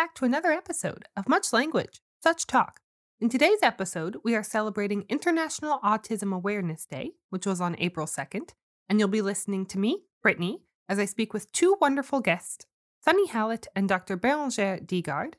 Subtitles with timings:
[0.00, 2.80] back to another episode of Much Language, Such Talk.
[3.20, 8.54] In today's episode, we are celebrating International Autism Awareness Day, which was on April 2nd,
[8.88, 12.64] and you'll be listening to me, Brittany, as I speak with two wonderful guests,
[13.04, 14.16] Sunny Hallett and Dr.
[14.16, 15.34] Bérengère Digard,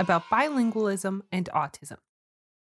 [0.00, 1.98] about bilingualism and autism.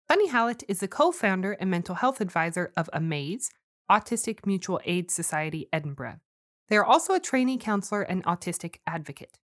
[0.09, 3.49] Sunny Hallett is the co founder and mental health advisor of AMAZE,
[3.89, 6.19] Autistic Mutual Aid Society Edinburgh.
[6.67, 9.39] They are also a trainee counselor and autistic advocate.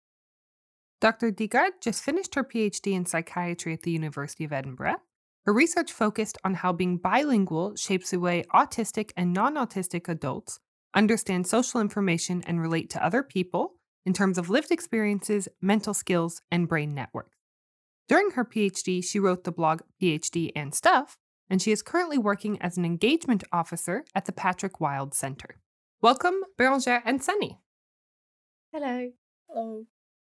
[1.01, 1.31] Dr.
[1.31, 4.95] Digard just finished her PhD in psychiatry at the University of Edinburgh.
[5.45, 10.59] Her research focused on how being bilingual shapes the way autistic and non autistic adults
[10.95, 13.73] understand social information and relate to other people
[14.05, 17.37] in terms of lived experiences, mental skills, and brain networks.
[18.07, 21.17] During her PhD, she wrote the blog PhD and Stuff,
[21.49, 25.57] and she is currently working as an engagement officer at the Patrick Wild Center.
[26.01, 27.59] Welcome, Bérengère and Sunny.
[28.71, 29.11] Hello.
[29.49, 29.85] Hello.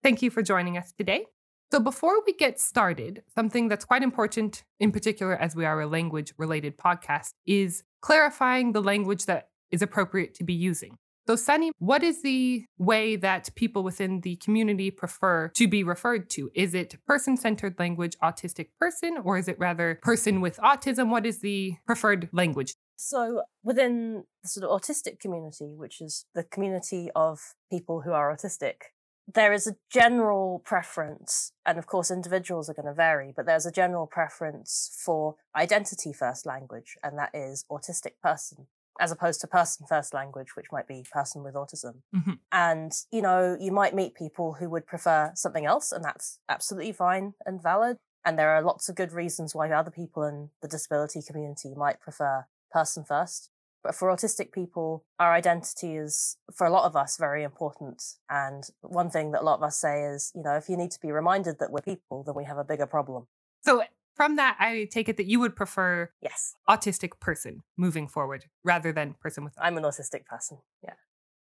[0.06, 1.26] Thank you for joining us today.
[1.72, 5.88] So, before we get started, something that's quite important, in particular, as we are a
[5.88, 11.00] language related podcast, is clarifying the language that is appropriate to be using.
[11.26, 16.30] So, Sunny, what is the way that people within the community prefer to be referred
[16.36, 16.52] to?
[16.54, 21.10] Is it person centered language, autistic person, or is it rather person with autism?
[21.10, 22.76] What is the preferred language?
[22.96, 27.40] So, within the sort of autistic community, which is the community of
[27.72, 28.94] people who are autistic,
[29.32, 33.66] there is a general preference, and of course, individuals are going to vary, but there's
[33.66, 38.68] a general preference for identity first language, and that is autistic person,
[39.00, 42.02] as opposed to person first language, which might be person with autism.
[42.16, 42.34] Mm-hmm.
[42.52, 46.94] And, you know, you might meet people who would prefer something else, and that's absolutely
[46.94, 47.98] fine and valid.
[48.24, 52.00] And there are lots of good reasons why other people in the disability community might
[52.00, 53.50] prefer person first.
[53.86, 58.02] But for autistic people, our identity is, for a lot of us, very important.
[58.32, 60.90] And one thing that a lot of us say is, you know, if you need
[60.90, 63.28] to be reminded that we're people, then we have a bigger problem.
[63.64, 63.84] So,
[64.16, 68.92] from that, I take it that you would prefer Yes, autistic person moving forward rather
[68.92, 69.54] than person with.
[69.60, 70.58] I'm an autistic person.
[70.84, 70.94] Yeah.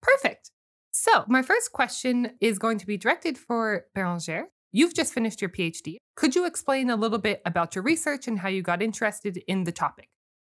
[0.02, 0.52] Perfect.
[0.92, 4.44] So, my first question is going to be directed for Bérengère.
[4.72, 5.98] You've just finished your PhD.
[6.16, 9.66] Could you explain a little bit about your research and how you got interested in
[9.66, 10.08] the topic?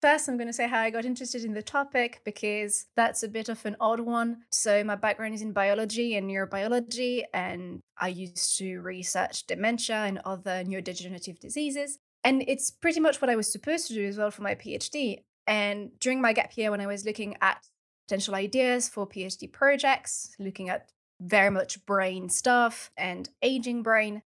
[0.05, 3.29] First, I'm going to say how I got interested in the topic because that's a
[3.29, 4.43] bit of an odd one.
[4.51, 10.21] So, my background is in biology and neurobiology, and I used to research dementia and
[10.27, 12.01] other neurodegenerative diseases.
[12.23, 15.23] And it's pretty much what I was supposed to do as well for my PhD.
[15.47, 17.65] And during my gap year, when I was looking at
[18.07, 24.21] potential ideas for PhD projects, looking at very much brain stuff and aging brain,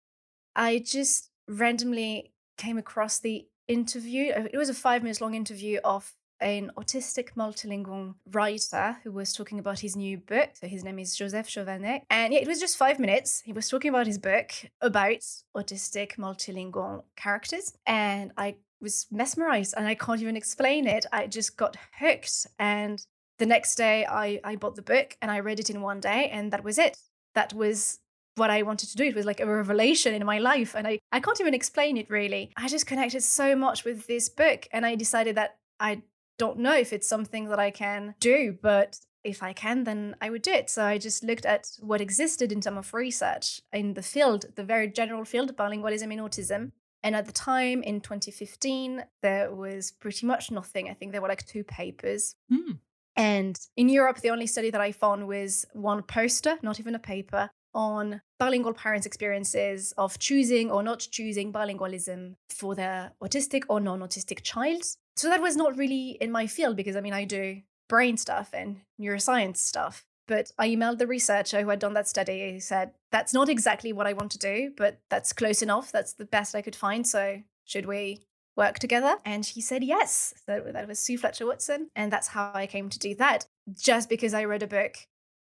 [0.56, 4.32] I just randomly came across the interview.
[4.32, 9.34] uh, It was a five minutes long interview of an autistic multilingual writer who was
[9.34, 10.50] talking about his new book.
[10.54, 12.02] So his name is Josef Schovanec.
[12.10, 13.42] And yeah, it was just five minutes.
[13.46, 15.24] He was talking about his book about
[15.56, 17.74] autistic multilingual characters.
[17.86, 21.06] And I was mesmerized and I can't even explain it.
[21.12, 22.48] I just got hooked.
[22.60, 23.00] And
[23.40, 26.30] the next day I, I bought the book and I read it in one day
[26.30, 26.98] and that was it.
[27.34, 28.00] That was
[28.36, 29.06] what I wanted to do.
[29.06, 30.76] It was like a revelation in my life.
[30.76, 32.52] And I, I can't even explain it really.
[32.58, 34.68] I just connected so much with this book.
[34.72, 36.04] And I decided that I
[36.38, 40.30] don't know if it's something that I can do, but if I can, then I
[40.30, 40.70] would do it.
[40.70, 44.64] So I just looked at what existed in terms of research in the field, the
[44.64, 46.72] very general field of bilingualism in autism.
[47.04, 50.90] And at the time in 2015, there was pretty much nothing.
[50.90, 52.36] I think there were like two papers.
[52.50, 52.74] Hmm.
[53.16, 57.00] And in Europe, the only study that I found was one poster, not even a
[57.00, 63.80] paper, on bilingual parents' experiences of choosing or not choosing bilingualism for their autistic or
[63.80, 64.84] non autistic child.
[65.18, 68.50] So that was not really in my field because I mean, I do brain stuff
[68.54, 70.06] and neuroscience stuff.
[70.28, 72.52] But I emailed the researcher who had done that study.
[72.54, 75.92] He said, That's not exactly what I want to do, but that's close enough.
[75.92, 77.06] That's the best I could find.
[77.06, 78.22] So should we
[78.58, 79.18] work together?
[79.24, 80.34] And she said yes.
[80.46, 81.90] So that was Sue Fletcher Watson.
[81.96, 84.96] And that's how I came to do that, just because I read a book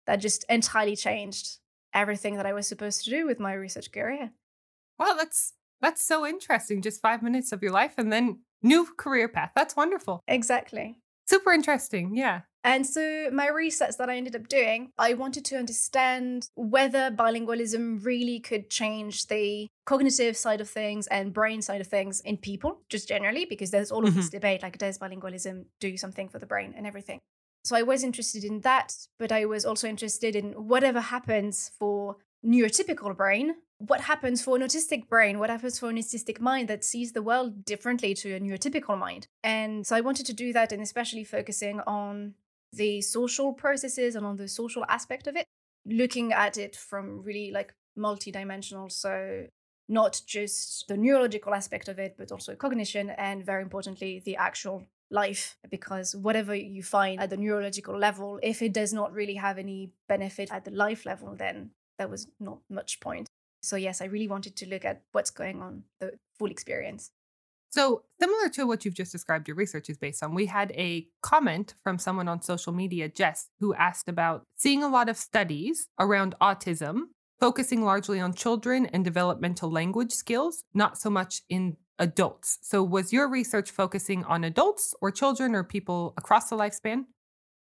[0.07, 1.59] that just entirely changed
[1.95, 4.31] everything that I was supposed to do with my research career.
[4.99, 6.83] Well, that's that's so interesting.
[6.83, 9.53] Just five minutes of your life and then new career path.
[9.55, 10.21] That's wonderful.
[10.29, 10.99] Exactly.
[11.27, 12.17] Super interesting.
[12.17, 12.41] Yeah.
[12.63, 18.05] And so, my research that I ended up doing, I wanted to understand whether bilingualism
[18.05, 22.83] really could change the cognitive side of things and brain side of things in people,
[22.91, 24.37] just generally, because there's all of this mm-hmm.
[24.37, 27.19] debate like, does bilingualism do something for the brain and everything?
[27.65, 32.17] So, I was interested in that, but I was also interested in whatever happens for
[32.45, 33.57] neurotypical brain.
[33.79, 35.39] What happens for an autistic brain?
[35.39, 39.27] What happens for an autistic mind that sees the world differently to a neurotypical mind?
[39.43, 42.35] And so I wanted to do that and especially focusing on
[42.73, 45.47] the social processes and on the social aspect of it.
[45.87, 48.91] looking at it from really like multidimensional.
[48.91, 49.47] So
[49.89, 54.85] not just the neurological aspect of it, but also cognition and very importantly, the actual
[55.11, 55.57] life.
[55.71, 59.93] Because whatever you find at the neurological level, if it does not really have any
[60.09, 63.29] benefit at the life level, then there was not much point.
[63.63, 67.11] So, yes, I really wanted to look at what's going on, the full experience.
[67.73, 71.07] So, similar to what you've just described, your research is based on, we had a
[71.23, 75.89] comment from someone on social media, Jess, who asked about seeing a lot of studies
[75.99, 77.03] around autism,
[77.39, 82.59] focusing largely on children and developmental language skills, not so much in adults.
[82.63, 87.05] So, was your research focusing on adults or children or people across the lifespan?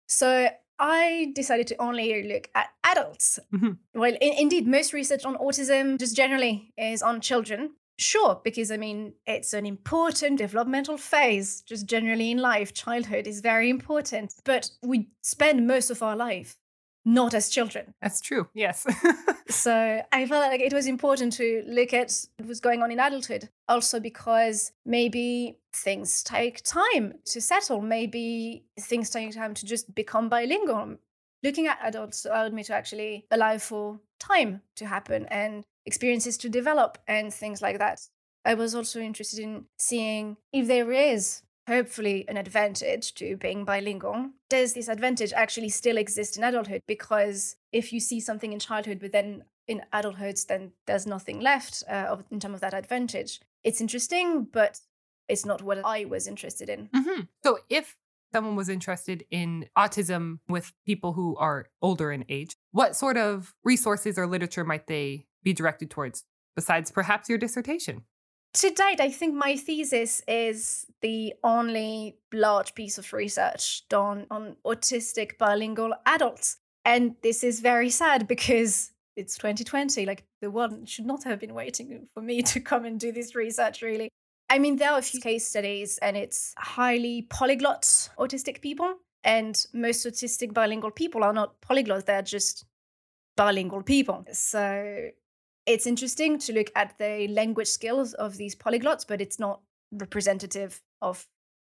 [0.08, 0.50] So,
[0.80, 3.40] I decided to only look at adults.
[3.54, 4.00] Mm-hmm.
[4.00, 7.76] Well, in, indeed, most research on autism, just generally, is on children.
[8.00, 12.74] Sure, because I mean, it's an important developmental phase, just generally in life.
[12.74, 16.58] Childhood is very important, but we spend most of our life
[17.06, 17.94] not as children.
[18.02, 18.86] That's true, yes.
[19.50, 23.00] so I felt like it was important to look at what was going on in
[23.00, 23.50] adulthood.
[23.68, 30.30] Also, because maybe things take time to settle, maybe things take time to just become
[30.30, 30.98] bilingual.
[31.44, 36.50] Looking at adults allowed me to actually allow for time to happen and experiences to
[36.50, 38.00] develop and things like that.
[38.46, 44.30] I was also interested in seeing if there is hopefully an advantage to being bilingual.
[44.50, 46.82] Does this advantage actually still exist in adulthood?
[46.88, 51.84] Because if you see something in childhood, but then in adulthood, then there's nothing left
[51.90, 53.40] uh, of, in terms of that advantage.
[53.64, 54.82] It's interesting, but
[55.30, 56.90] it's not what I was interested in.
[56.94, 57.22] Mm-hmm.
[57.44, 57.96] So if
[58.34, 63.54] someone was interested in autism with people who are older in age, what sort of
[63.64, 66.26] resources or literature might they be directed towards
[66.56, 68.04] besides perhaps your dissertation?
[68.56, 74.58] To date, I think my thesis is the only large piece of research done on
[74.64, 76.58] autistic bilingual adults.
[76.86, 80.06] And this is very sad because it's 2020.
[80.06, 83.34] Like, the world should not have been waiting for me to come and do this
[83.36, 84.10] research, really.
[84.50, 87.82] I mean, there are a few case studies, and it's highly polyglot
[88.20, 88.94] autistic people.
[89.24, 92.66] And most autistic bilingual people are not polyglots, they're just
[93.36, 94.26] bilingual people.
[94.32, 95.10] So
[95.66, 99.62] it's interesting to look at the language skills of these polyglots, but it's not
[99.92, 101.28] representative of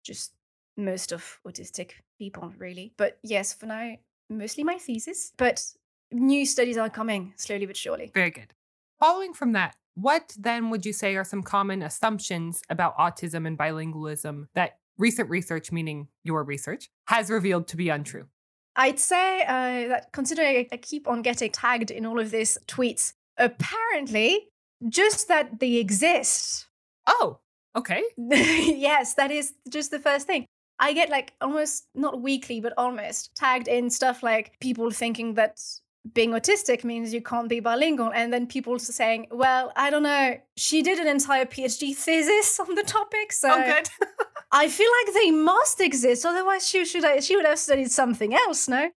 [0.03, 0.33] just
[0.75, 2.93] most of autistic people, really.
[2.97, 3.95] But yes, for now,
[4.29, 5.33] mostly my thesis.
[5.37, 5.63] But
[6.11, 8.11] new studies are coming slowly but surely.
[8.13, 8.53] Very good.
[8.99, 13.57] Following from that, what then would you say are some common assumptions about autism and
[13.57, 18.27] bilingualism that recent research, meaning your research, has revealed to be untrue?
[18.75, 23.13] I'd say uh, that considering I keep on getting tagged in all of these tweets
[23.37, 24.49] apparently
[24.89, 26.67] just that they exist.
[27.07, 27.39] Oh,
[27.75, 28.03] okay.
[28.17, 30.45] yes, that is just the first thing.
[30.79, 35.59] I get like almost not weekly, but almost tagged in stuff like people thinking that
[36.13, 38.11] being autistic means you can't be bilingual.
[38.13, 42.75] And then people saying, well, I don't know, she did an entire PhD thesis on
[42.75, 43.33] the topic.
[43.33, 43.89] So oh, good.
[44.51, 46.25] I feel like they must exist.
[46.25, 48.89] Otherwise, she should uh, she would have studied something else, no?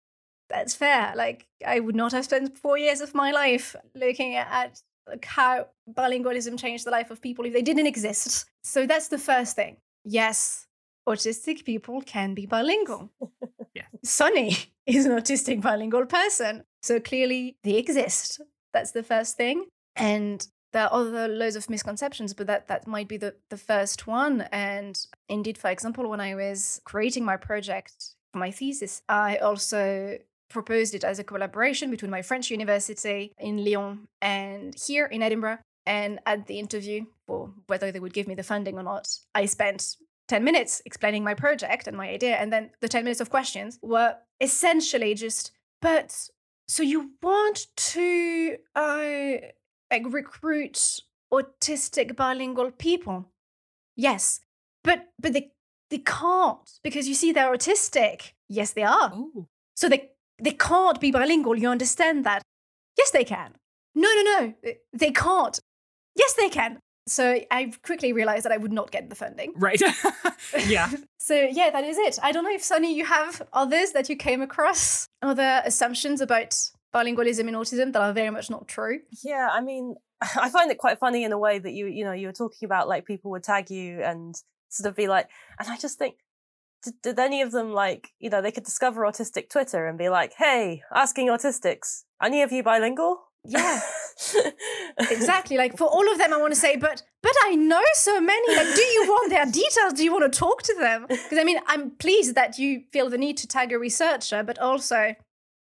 [0.50, 1.12] That's fair.
[1.16, 5.68] Like I would not have spent four years of my life looking at like, how
[5.90, 8.46] bilingualism changed the life of people if they didn't exist.
[8.62, 9.78] So that's the first thing.
[10.04, 10.66] Yes,
[11.08, 13.10] autistic people can be bilingual.
[13.74, 13.84] yeah.
[14.04, 16.64] Sunny is an autistic bilingual person.
[16.82, 18.40] So clearly they exist.
[18.72, 19.66] That's the first thing.
[19.96, 24.06] And there are other loads of misconceptions, but that, that might be the, the first
[24.06, 24.42] one.
[24.52, 30.18] And indeed, for example, when I was creating my project for my thesis, I also
[30.50, 35.58] proposed it as a collaboration between my French university in Lyon and here in Edinburgh.
[35.86, 39.46] And at the interview, for whether they would give me the funding or not, I
[39.46, 39.96] spent
[40.28, 42.36] 10 minutes explaining my project and my idea.
[42.36, 46.28] And then the 10 minutes of questions were essentially just, but
[46.68, 49.32] so you want to uh,
[49.90, 51.00] like recruit
[51.32, 53.30] autistic bilingual people?
[53.96, 54.40] Yes.
[54.84, 55.52] But but they
[55.90, 58.32] they can't because you see they're autistic.
[58.48, 59.12] Yes, they are.
[59.14, 59.48] Ooh.
[59.74, 61.56] So they they can't be bilingual.
[61.56, 62.42] You understand that?
[62.96, 63.54] Yes, they can.
[63.94, 64.74] No, no, no.
[64.92, 65.58] They can't.
[66.16, 66.78] Yes, they can.
[67.06, 69.52] So I quickly realized that I would not get the funding.
[69.56, 69.80] Right.
[70.66, 70.90] yeah.
[71.18, 72.18] so yeah, that is it.
[72.22, 76.54] I don't know if Sunny, you have others that you came across, other assumptions about
[76.94, 79.00] bilingualism in autism that are very much not true.
[79.24, 82.12] Yeah, I mean, I find it quite funny in a way that you, you know,
[82.12, 84.34] you were talking about like people would tag you and
[84.68, 85.28] sort of be like,
[85.58, 86.16] and I just think
[86.82, 90.08] did, did any of them like you know they could discover autistic twitter and be
[90.08, 93.22] like hey asking autistics any of you bilingual?
[93.44, 93.80] Yeah.
[94.98, 98.20] Exactly like for all of them i want to say but but i know so
[98.20, 99.94] many like do you want their details?
[99.94, 101.06] Do you want to talk to them?
[101.08, 104.58] Because i mean i'm pleased that you feel the need to tag a researcher but
[104.58, 105.14] also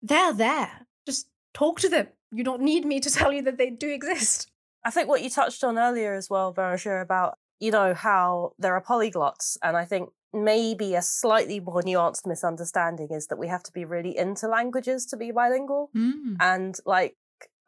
[0.01, 0.87] they're there.
[1.05, 2.07] Just talk to them.
[2.31, 4.49] You don't need me to tell you that they do exist.
[4.83, 8.73] I think what you touched on earlier as well, Bérengère, about, you know, how there
[8.73, 9.55] are polyglots.
[9.61, 13.85] And I think maybe a slightly more nuanced misunderstanding is that we have to be
[13.85, 15.91] really into languages to be bilingual.
[15.95, 16.37] Mm.
[16.39, 17.15] And like,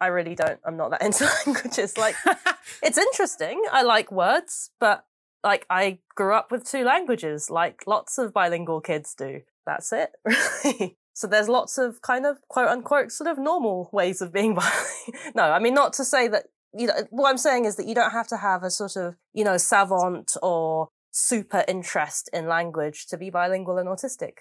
[0.01, 1.97] I really don't, I'm not that into languages.
[1.97, 2.15] Like,
[2.83, 3.63] it's interesting.
[3.71, 5.05] I like words, but
[5.43, 9.41] like, I grew up with two languages, like lots of bilingual kids do.
[9.65, 10.97] That's it, really.
[11.13, 15.31] So there's lots of kind of quote unquote sort of normal ways of being bilingual.
[15.35, 17.95] no, I mean, not to say that, you know, what I'm saying is that you
[17.95, 23.05] don't have to have a sort of, you know, savant or super interest in language
[23.07, 24.33] to be bilingual and autistic,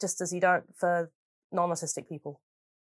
[0.00, 1.10] just as you don't for
[1.52, 2.40] non autistic people.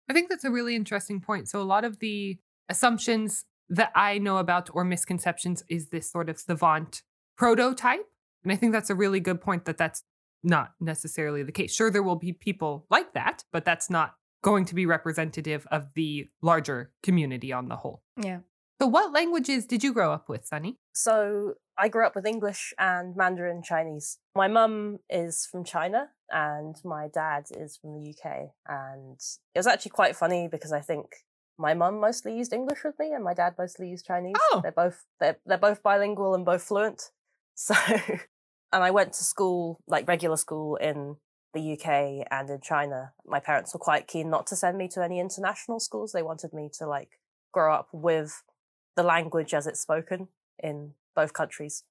[0.09, 1.49] I think that's a really interesting point.
[1.49, 6.29] So, a lot of the assumptions that I know about or misconceptions is this sort
[6.29, 7.03] of savant
[7.37, 8.07] prototype.
[8.43, 10.03] And I think that's a really good point that that's
[10.43, 11.75] not necessarily the case.
[11.75, 15.95] Sure, there will be people like that, but that's not going to be representative of
[15.95, 18.03] the larger community on the whole.
[18.23, 18.41] Yeah.
[18.81, 20.79] So, what languages did you grow up with, Sunny?
[20.93, 24.19] So I grew up with English and Mandarin Chinese.
[24.37, 28.51] My mum is from China and my dad is from the UK.
[28.69, 29.19] And
[29.55, 31.07] it was actually quite funny because I think
[31.59, 34.37] my mum mostly used English with me and my dad mostly used Chinese.
[34.53, 34.61] Oh.
[34.63, 37.11] They're both they're they're both bilingual and both fluent.
[37.57, 37.73] So
[38.73, 41.19] and I went to school, like regular school in
[41.53, 43.13] the UK and in China.
[43.25, 46.11] My parents were quite keen not to send me to any international schools.
[46.11, 47.21] They wanted me to like
[47.53, 48.43] grow up with
[48.97, 50.29] the language as it's spoken
[50.63, 51.85] in both countries.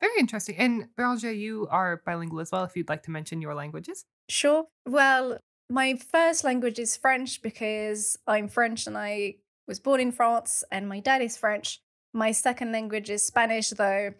[0.00, 0.56] Very interesting.
[0.56, 4.04] And Bérengère, you are bilingual as well, if you'd like to mention your languages.
[4.28, 4.66] Sure.
[4.86, 5.38] Well,
[5.70, 10.88] my first language is French because I'm French and I was born in France and
[10.88, 11.80] my dad is French.
[12.12, 14.12] My second language is Spanish, though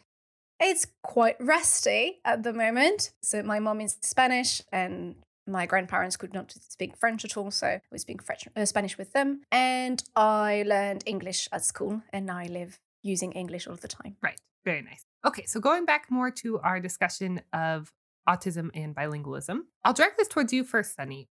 [0.60, 3.12] it's quite rusty at the moment.
[3.22, 7.66] So my mom is Spanish and my grandparents could not speak French at all, so
[7.66, 9.42] I was speaking French, uh, Spanish with them.
[9.50, 14.16] And I learned English at school, and now I live using English all the time.
[14.22, 14.40] Right.
[14.64, 15.04] Very nice.
[15.26, 17.92] Okay, so going back more to our discussion of
[18.28, 21.28] autism and bilingualism, I'll direct this towards you first, Sunny.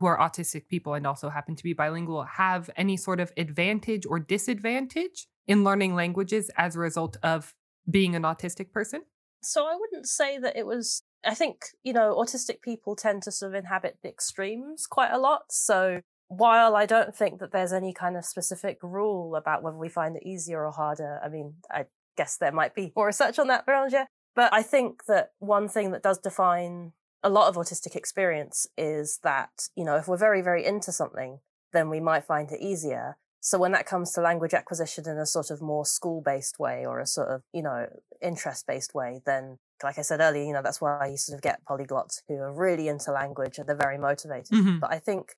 [0.00, 4.04] Who are autistic people and also happen to be bilingual have any sort of advantage
[4.04, 7.54] or disadvantage in learning languages as a result of
[7.88, 9.02] being an autistic person?
[9.46, 11.02] So I wouldn't say that it was.
[11.24, 15.18] I think, you know, autistic people tend to sort of inhabit the extremes quite a
[15.18, 15.44] lot.
[15.50, 19.88] So while I don't think that there's any kind of specific rule about whether we
[19.88, 21.86] find it easier or harder, I mean, I
[22.16, 24.06] guess there might be more research on that, Bérengère.
[24.34, 29.18] But I think that one thing that does define a lot of autistic experience is
[29.22, 31.40] that, you know, if we're very, very into something,
[31.72, 33.16] then we might find it easier.
[33.46, 36.84] So when that comes to language acquisition in a sort of more school based way
[36.84, 37.86] or a sort of, you know,
[38.20, 41.42] interest based way, then like I said earlier, you know, that's why you sort of
[41.42, 44.50] get polyglots who are really into language and they're very motivated.
[44.50, 44.80] Mhm.
[44.80, 45.36] But I think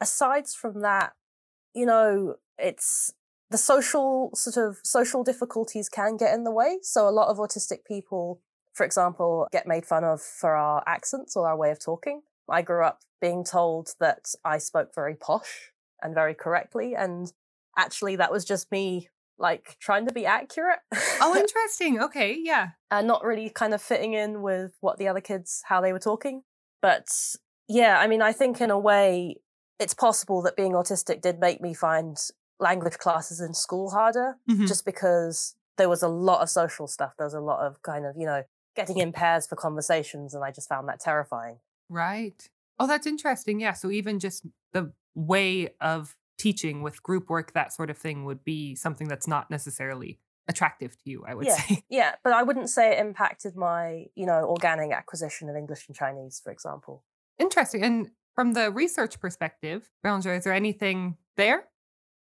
[0.00, 1.12] aside from that,
[1.74, 3.12] you know, it's
[3.50, 6.78] the social sort of social difficulties can get in the way.
[6.82, 8.40] So a lot of autistic people,
[8.72, 12.22] for example, get made fun of for our accents or our way of talking.
[12.48, 16.94] I grew up being told that I spoke very posh and very correctly.
[16.96, 17.30] And
[17.76, 19.08] actually, that was just me
[19.38, 20.80] like trying to be accurate.
[21.20, 22.00] Oh, interesting.
[22.00, 22.70] Okay, yeah.
[22.90, 25.98] and not really kind of fitting in with what the other kids how they were
[25.98, 26.42] talking
[26.82, 27.06] but
[27.68, 29.36] yeah i mean i think in a way
[29.78, 32.16] it's possible that being autistic did make me find
[32.58, 34.66] language classes in school harder Mhm.
[34.66, 38.06] just because there was a lot of social stuff there was a lot of kind
[38.06, 38.42] of you know
[38.76, 41.58] getting in pairs for conversations and i just found that terrifying
[41.90, 42.48] Right.
[42.78, 43.60] Oh, that's interesting.
[43.60, 43.72] Yeah.
[43.74, 48.42] So even just the way of teaching with group work, that sort of thing would
[48.44, 50.18] be something that's not necessarily
[50.48, 51.84] attractive to you, I would yeah say.
[51.90, 55.94] yeah but i wouldn't say it impacted my you know organic acquisition of english and
[55.94, 57.04] chinese for example
[57.40, 57.82] Interesting.
[57.82, 61.64] And from the research perspective, Bérengère, is there anything there?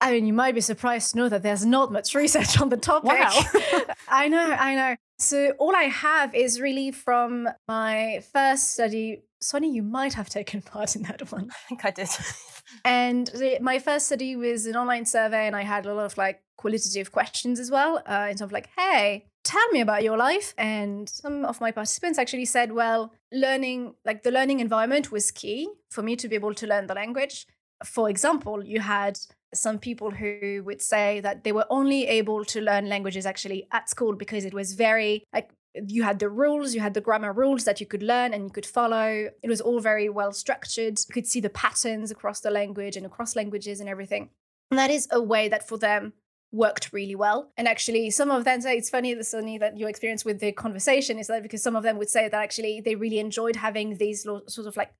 [0.00, 2.76] I mean, you might be surprised to know that there's not much research on the
[2.76, 3.10] topic.
[3.10, 3.40] Wow.
[4.08, 4.96] I know, I know.
[5.18, 9.22] So all I have is really from my first study.
[9.40, 11.50] Sunny, you might have taken part in that one.
[11.50, 12.08] i think i did
[12.84, 16.18] And the, my first study was an online survey, and I had a lot of
[16.18, 20.16] like qualitative questions as well, uh, in terms of like, hey, tell me about your
[20.16, 20.52] life.
[20.58, 25.68] And some of my participants actually said, well, learning, like the learning environment was key
[25.90, 27.46] for me to be able to learn the language.
[27.84, 29.18] For example, you had
[29.56, 33.88] some people who would say that they were only able to learn languages actually at
[33.88, 35.50] school because it was very like
[35.88, 38.50] you had the rules, you had the grammar rules that you could learn and you
[38.50, 39.28] could follow.
[39.42, 40.98] It was all very well structured.
[41.08, 44.30] You could see the patterns across the language and across languages and everything.
[44.70, 46.14] And that is a way that for them
[46.52, 47.52] worked really well.
[47.56, 50.52] And actually, some of them say it's funny, the Sunny, that your experience with the
[50.52, 53.98] conversation is that because some of them would say that actually they really enjoyed having
[53.98, 54.92] these sort of like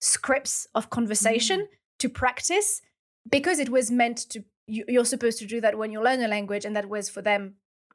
[0.00, 1.66] scripts of conversation mm.
[1.98, 2.82] to practice
[3.28, 6.28] because it was meant to you, are supposed to do that when you learn a
[6.28, 7.54] language and that was for them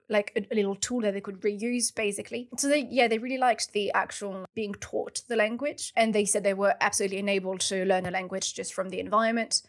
[0.10, 2.50] like a, a, little tool that they could reuse basically.
[2.58, 6.44] So they yeah they really liked the actual being taught the language and they said
[6.44, 9.62] they were absolutely enabled to learn a language just from the environment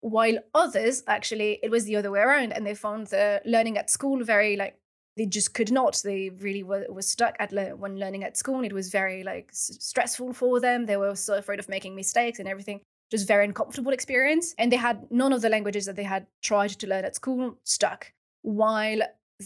[0.00, 3.90] while others actually it was the other way around and they found the learning at
[3.90, 4.76] school very like
[5.16, 6.00] they just could not.
[6.02, 9.48] They really were, were stuck at le- when learning at school it was very like
[9.50, 10.86] s- stressful for them.
[10.86, 14.54] They were so afraid of making mistakes and everything just very uncomfortable experience.
[14.58, 17.58] And they had none of the languages that they had tried to learn at school
[17.64, 18.12] stuck.
[18.42, 19.00] While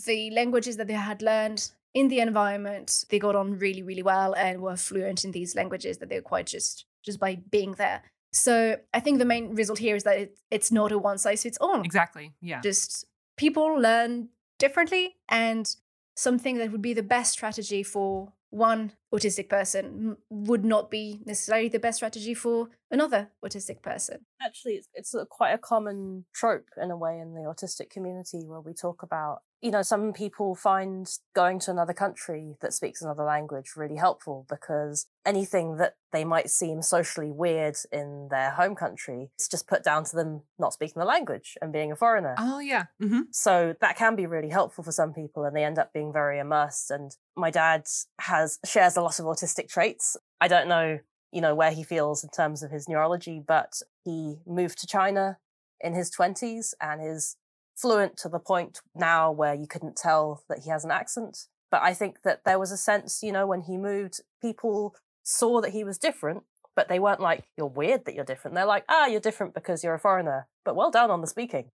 [0.07, 4.35] the languages that they had learned in the environment they got on really really well
[4.35, 8.03] and were fluent in these languages that they acquired just just by being there.
[8.33, 11.45] So i think the main result here is that it, it's not a one size
[11.45, 12.61] fits all exactly yeah.
[12.61, 13.07] Just
[13.37, 14.29] people learn
[14.59, 15.75] differently and
[16.17, 21.69] something that would be the best strategy for one autistic person would not be necessarily
[21.69, 24.27] the best strategy for another autistic person.
[24.43, 28.45] Actually, it's, it's a, quite a common trope in a way in the autistic community
[28.45, 33.01] where we talk about you know, some people find going to another country that speaks
[33.01, 38.75] another language really helpful because anything that they might seem socially weird in their home
[38.75, 42.35] country is just put down to them not speaking the language and being a foreigner.
[42.37, 42.85] Oh, yeah.
[43.03, 43.21] Mm-hmm.
[43.31, 46.39] So that can be really helpful for some people and they end up being very
[46.39, 46.91] immersed.
[46.91, 47.87] And my dad
[48.21, 50.17] has shares a lot of autistic traits.
[50.41, 50.99] I don't know,
[51.33, 55.39] you know, where he feels in terms of his neurology, but he moved to China
[55.81, 57.37] in his 20s and is
[57.77, 61.47] fluent to the point now where you couldn't tell that he has an accent.
[61.71, 65.61] But I think that there was a sense, you know, when he moved, people saw
[65.61, 66.45] that he was different,
[66.77, 68.55] but they weren't like, you're weird that you're different.
[68.55, 70.47] They're like, ah, you're different because you're a foreigner.
[70.65, 71.71] But well done on the speaking.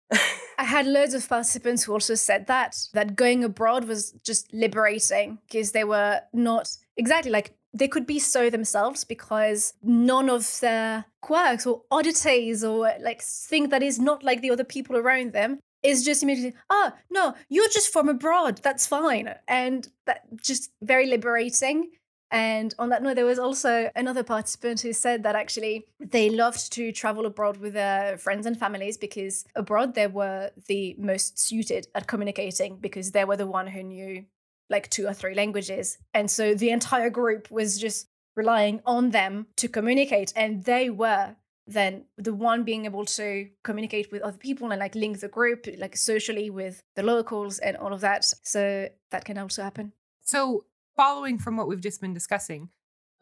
[0.58, 5.38] I had loads of participants who also said that, that going abroad was just liberating
[5.46, 11.06] because they were not exactly like they could be so themselves because none of their
[11.22, 15.58] quirks or oddities or like things that is not like the other people around them
[15.82, 18.60] is just immediately, oh, no, you're just from abroad.
[18.62, 19.34] That's fine.
[19.48, 21.90] And that just very liberating.
[22.30, 26.72] And on that note, there was also another participant who said that actually they loved
[26.74, 31.88] to travel abroad with their friends and families because abroad they were the most suited
[31.94, 34.24] at communicating because they were the one who knew
[34.70, 35.98] like two or three languages.
[36.14, 40.32] And so the entire group was just relying on them to communicate.
[40.36, 41.36] And they were
[41.70, 45.66] then the one being able to communicate with other people and like link the group
[45.78, 50.64] like socially with the locals and all of that so that can also happen so
[50.96, 52.68] following from what we've just been discussing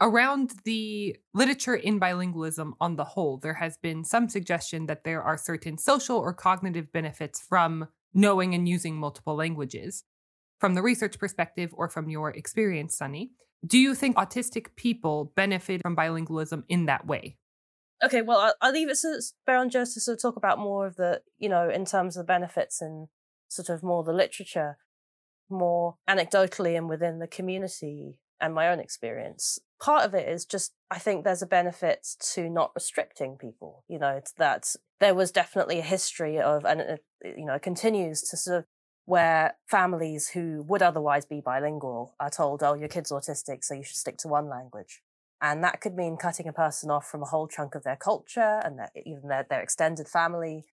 [0.01, 5.23] around the literature in bilingualism on the whole there has been some suggestion that there
[5.23, 10.05] are certain social or cognitive benefits from knowing and using multiple languages
[10.59, 13.31] from the research perspective or from your experience sunny
[13.67, 17.37] do you think autistic people benefit from bilingualism in that way
[18.03, 20.97] Okay, well, I'll, I'll leave it to Bérengère to sort of talk about more of
[20.97, 23.09] the, you know, in terms of the benefits and
[23.49, 24.79] sort of more the literature,
[25.51, 29.59] more anecdotally and within the community and my own experience.
[29.81, 33.99] Part of it is just, I think there's a benefit to not restricting people, you
[33.99, 37.05] know, that there was definitely a history of, and it,
[37.37, 38.65] you know, continues to sort of
[39.09, 43.83] where families who would otherwise be bilingual are told, oh, your kid's autistic, so you
[43.83, 45.01] should stick to one language.
[45.41, 48.61] And that could mean cutting a person off from a whole chunk of their culture
[48.63, 50.67] and their, even their, their extended family.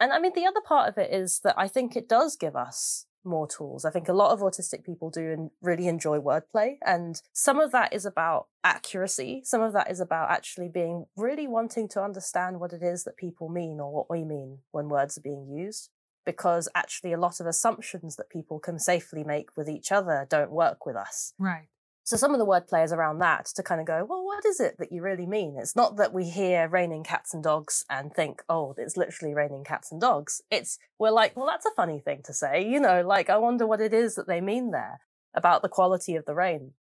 [0.00, 2.56] And I mean, the other part of it is that I think it does give
[2.56, 3.84] us more tools.
[3.84, 6.78] I think a lot of autistic people do and really enjoy wordplay.
[6.84, 9.42] And some of that is about accuracy.
[9.44, 13.16] Some of that is about actually being really wanting to understand what it is that
[13.16, 15.90] people mean or what we mean when words are being used.
[16.26, 20.50] Because actually, a lot of assumptions that people can safely make with each other don't
[20.50, 21.32] work with us.
[21.38, 21.68] Right.
[22.06, 24.60] So some of the wordplay is around that to kind of go, well, what is
[24.60, 25.56] it that you really mean?
[25.58, 29.64] It's not that we hear raining cats and dogs and think, oh, it's literally raining
[29.64, 30.40] cats and dogs.
[30.48, 32.64] It's, we're like, well, that's a funny thing to say.
[32.64, 35.00] You know, like, I wonder what it is that they mean there
[35.34, 36.74] about the quality of the rain.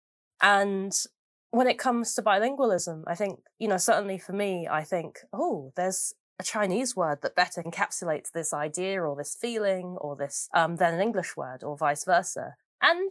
[0.41, 0.93] And
[1.53, 5.73] when it comes to bilingualism, I think, you know, certainly for me, I think, oh,
[5.77, 10.77] there's a Chinese word that better encapsulates this idea or this feeling or this um,
[10.77, 12.55] than an English word or vice versa.
[12.81, 13.11] And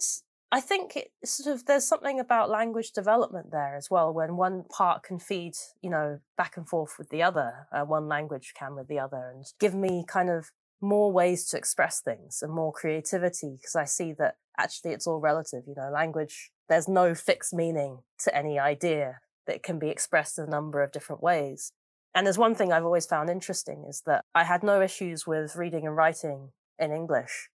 [0.51, 4.65] I think it sort of there's something about language development there as well when one
[4.69, 8.75] part can feed you know back and forth with the other, uh, one language can
[8.75, 12.73] with the other, and give me kind of more ways to express things and more
[12.73, 15.63] creativity because I see that actually it's all relative.
[15.67, 20.45] You know, language there's no fixed meaning to any idea that can be expressed in
[20.45, 21.71] a number of different ways.
[22.13, 25.55] And there's one thing I've always found interesting is that I had no issues with
[25.55, 27.49] reading and writing in English,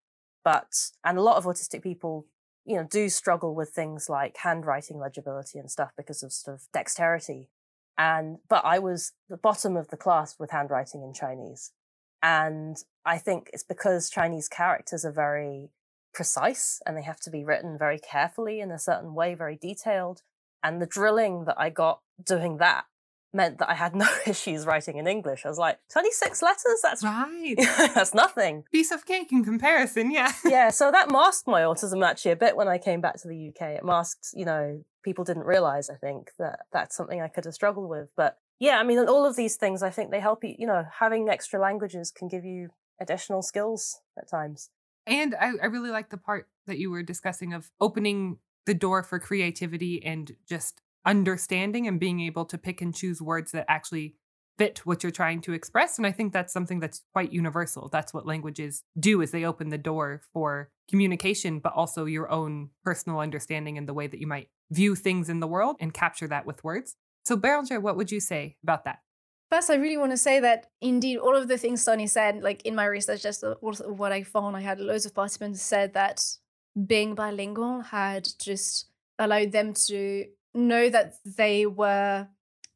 [0.44, 2.26] but and a lot of autistic people
[2.66, 6.64] you know, do struggle with things like handwriting legibility and stuff because of sort of
[6.72, 7.48] dexterity.
[7.96, 11.72] And, but I was the bottom of the class with handwriting in Chinese.
[12.22, 15.70] And I think it's because Chinese characters are very
[16.12, 20.22] precise and they have to be written very carefully in a certain way, very detailed.
[20.62, 22.86] And the drilling that I got doing that
[23.36, 25.44] meant that I had no issues writing in English.
[25.44, 26.80] I was like, 26 letters?
[26.82, 27.54] That's right.
[27.94, 28.64] that's nothing.
[28.72, 30.32] Piece of cake in comparison, yeah.
[30.44, 33.48] yeah, so that masked my autism actually a bit when I came back to the
[33.48, 33.76] UK.
[33.76, 37.54] It masked, you know, people didn't realize, I think, that that's something I could have
[37.54, 38.08] struggled with.
[38.16, 40.84] But yeah, I mean, all of these things, I think they help you, you know,
[40.98, 42.70] having extra languages can give you
[43.00, 44.70] additional skills at times.
[45.06, 49.02] And I, I really like the part that you were discussing of opening the door
[49.02, 54.16] for creativity and just understanding and being able to pick and choose words that actually
[54.58, 57.88] fit what you're trying to express and i think that's something that's quite universal.
[57.92, 62.70] That's what languages do is they open the door for communication but also your own
[62.82, 66.28] personal understanding and the way that you might view things in the world and capture
[66.28, 66.96] that with words.
[67.24, 69.00] So Bérengère, what would you say about that?
[69.50, 72.62] First, I really want to say that indeed, all of the things Sunny said, like
[72.66, 76.24] in my research, just what I found, I had loads of participants said that
[76.86, 78.86] being bilingual had just
[79.18, 82.28] allowed them to know that they were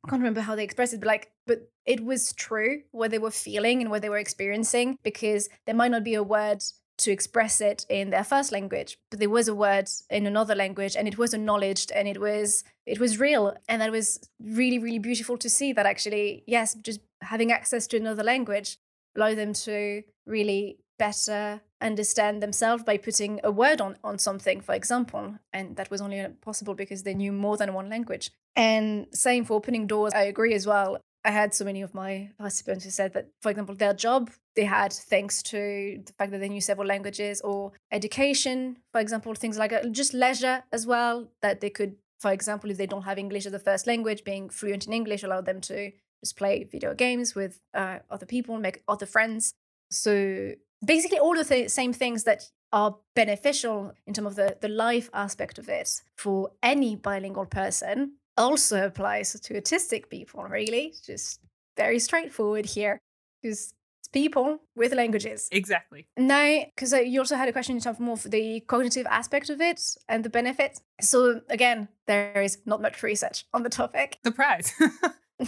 [0.04, 3.18] I can't remember how they expressed it, but like, but it was true what they
[3.18, 6.62] were feeling and what they were experiencing because there might not be a word
[6.98, 10.96] to express it in their first language, but there was a word in another language
[10.96, 13.54] and it was acknowledged and it was it was real.
[13.68, 17.96] And that was really, really beautiful to see that actually, yes, just having access to
[17.96, 18.78] another language
[19.16, 24.74] allow them to really better understand themselves by putting a word on, on something, for
[24.74, 25.38] example.
[25.50, 28.30] And that was only possible because they knew more than one language.
[28.54, 30.98] And same for opening doors, I agree as well.
[31.24, 34.64] I had so many of my participants who said that, for example, their job they
[34.64, 39.56] had thanks to the fact that they knew several languages or education, for example, things
[39.56, 39.90] like that.
[39.92, 43.54] just leisure as well, that they could, for example, if they don't have English as
[43.54, 47.60] a first language, being fluent in English allowed them to just play video games with
[47.72, 49.54] uh, other people, make other friends.
[49.90, 50.52] So
[50.84, 54.68] basically all of the th- same things that are beneficial in terms of the, the
[54.68, 60.94] life aspect of it for any bilingual person also applies to autistic people, really.
[61.04, 61.40] Just
[61.76, 62.98] very straightforward here.
[63.42, 65.48] Because it's people with languages.
[65.50, 66.06] Exactly.
[66.16, 69.06] Now, because uh, you also had a question in terms of more of the cognitive
[69.06, 70.82] aspect of it and the benefits.
[71.00, 74.18] So again, there is not much research on the topic.
[74.24, 74.72] Surprise.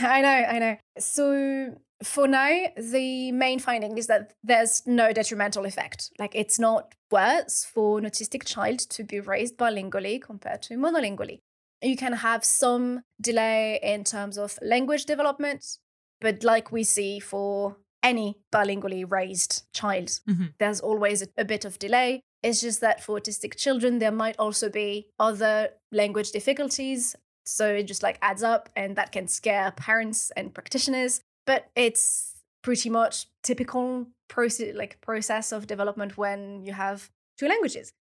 [0.00, 0.76] I know, I know.
[0.98, 6.10] So for now, the main finding is that there's no detrimental effect.
[6.18, 11.40] Like it's not worse for an autistic child to be raised bilingually compared to monolingually.
[11.82, 15.78] You can have some delay in terms of language development,
[16.20, 20.46] but like we see for any bilingually raised child, mm-hmm.
[20.58, 22.20] there's always a, a bit of delay.
[22.42, 27.14] It's just that for autistic children, there might also be other language difficulties.
[27.44, 32.34] So it just like adds up, and that can scare parents and practitioners but it's
[32.62, 37.92] pretty much typical process like process of development when you have two languages.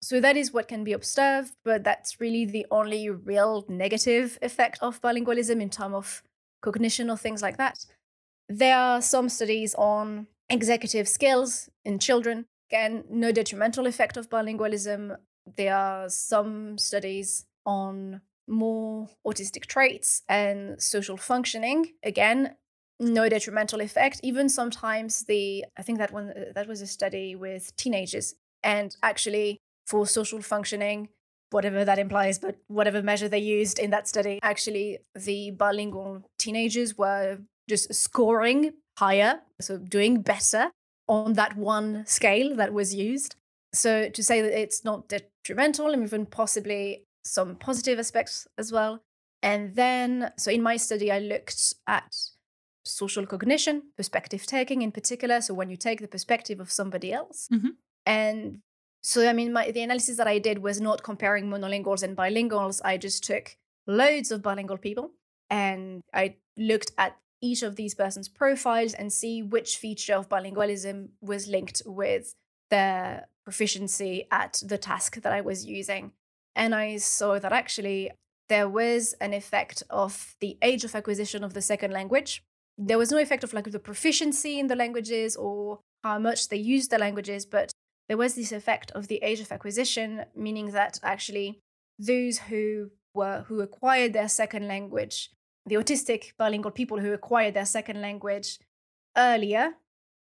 [0.00, 4.78] So that is what can be observed but that's really the only real negative effect
[4.80, 6.22] of bilingualism in terms of
[6.62, 7.84] cognition or things like that.
[8.48, 12.46] There are some studies on executive skills in children.
[12.70, 15.16] Again no detrimental effect of bilingualism.
[15.56, 21.92] There are some studies on more autistic traits and social functioning.
[22.02, 22.54] Again
[23.00, 24.20] no detrimental effect.
[24.22, 28.96] Even sometimes the I think that one uh, that was a study with teenagers, and
[29.02, 31.08] actually for social functioning,
[31.50, 36.98] whatever that implies, but whatever measure they used in that study, actually the bilingual teenagers
[36.98, 40.70] were just scoring higher, so doing better
[41.08, 43.36] on that one scale that was used.
[43.72, 49.02] So to say that it's not detrimental and even possibly some positive aspects as well.
[49.42, 52.12] And then, so in my study, I looked at
[52.88, 55.40] social cognition, perspective taking in particular.
[55.40, 57.48] So when you take the perspective of somebody else.
[57.52, 57.68] Mm-hmm.
[58.06, 58.60] And
[59.02, 62.80] so, I mean, my, the analysis that I did was not comparing monolinguals and bilinguals.
[62.84, 65.12] I just took loads of bilingual people
[65.50, 71.10] and I looked at each of these persons' profiles and see which feature of bilingualism
[71.20, 72.34] was linked with
[72.70, 76.12] their proficiency at the task that I was using.
[76.54, 78.10] And I saw that actually
[78.48, 82.42] there was an effect of the age of acquisition of the second language
[82.78, 86.56] there was no effect of like the proficiency in the languages or how much they
[86.56, 87.72] used the languages, but
[88.08, 91.60] there was this effect of the age of acquisition, meaning that actually
[91.98, 95.30] those who were who acquired their second language,
[95.66, 98.58] the autistic bilingual people who acquired their second language
[99.16, 99.72] earlier,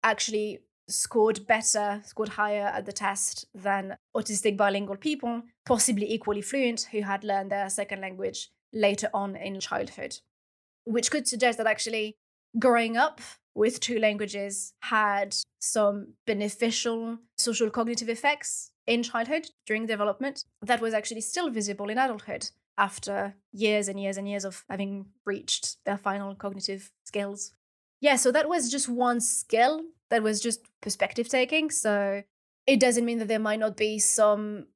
[0.01, 6.87] actually scored better, scored higher at the test than autistic bilingual people, possibly equally fluent,
[6.91, 10.19] who had learned their second language later on in childhood.
[10.85, 12.15] which could suggest that actually
[12.59, 13.21] growing up
[13.53, 20.93] with two languages had some beneficial social cognitive effects in childhood during development that was
[20.93, 25.97] actually still visible in adulthood after years and years and years of having reached their
[25.97, 27.53] final cognitive skills.
[28.01, 31.71] Yeah, so that was just one skill that was just perspective taking.
[31.71, 32.23] So
[32.67, 34.67] it doesn't mean that there might not be some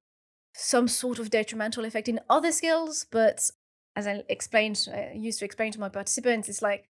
[0.56, 3.52] some sort of detrimental effect in other skills, but
[3.96, 6.89] as I explained, I used to explain to my participants, it's like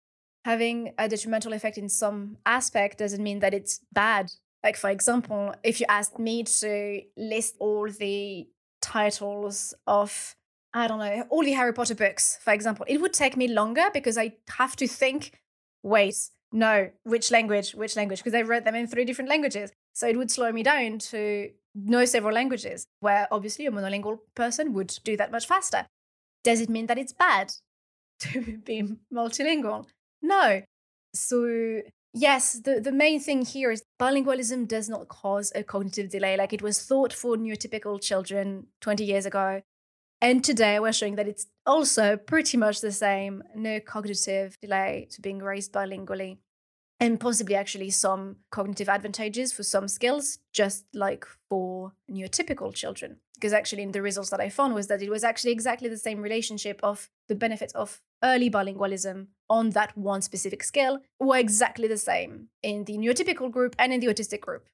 [0.48, 4.32] having a detrimental effect in some aspect doesn't mean that it's bad.
[4.64, 8.48] Like, for example, if you asked me to list all the
[8.82, 10.38] titles of,
[10.74, 13.88] I don't know, all the Harry Potter books, for example, it would take me longer
[13.94, 15.34] because I have to think,
[15.84, 16.16] wait,
[16.54, 19.74] no, which language, which language, because I read them in three different languages.
[19.92, 24.72] So it would slow me down to know several languages, where obviously a monolingual person
[24.72, 25.88] would do that much faster.
[26.46, 27.52] Does it mean that it's bad
[28.20, 29.88] to be multilingual?
[30.22, 30.62] No.
[31.14, 31.82] So,
[32.14, 36.54] yes, the, the main thing here is bilingualism does not cause a cognitive delay like
[36.54, 39.62] it was thought for neurotypical children 20 years ago.
[40.20, 45.22] And today we're showing that it's also pretty much the same no cognitive delay to
[45.22, 46.38] being raised bilingually
[47.00, 53.18] and possibly actually some cognitive advantages for some skills, just like for neurotypical children.
[53.36, 55.98] Because actually, in the results that I found, was that it was actually exactly the
[55.98, 61.88] same relationship of the benefits of early bilingualism on that one specific skill were exactly
[61.88, 64.68] the same in the neurotypical group and in the autistic group.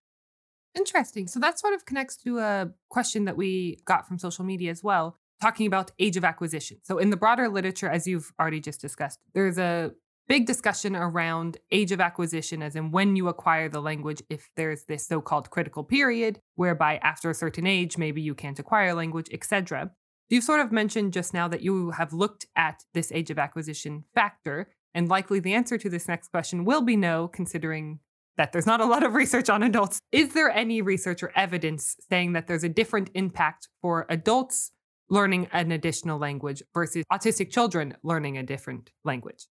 [0.76, 1.28] Interesting.
[1.28, 4.84] So that sort of connects to a question that we got from social media as
[4.84, 6.78] well, talking about age of acquisition.
[6.84, 9.92] So, in the broader literature, as you've already just discussed, there's a
[10.28, 14.86] big discussion around age of acquisition, as in when you acquire the language, if there's
[14.86, 19.28] this so called critical period, whereby after a certain age, maybe you can't acquire language,
[19.32, 19.92] etc.
[20.30, 24.06] You sort of mentioned just now that you have looked at this age of acquisition
[24.16, 28.00] factor, and likely the answer to this next question will be no, considering
[28.38, 30.00] that there's not a lot of research on adults.
[30.12, 34.72] Is there any research or evidence saying that there's a different impact for adults
[35.10, 39.48] learning an additional language versus autistic children learning a different language?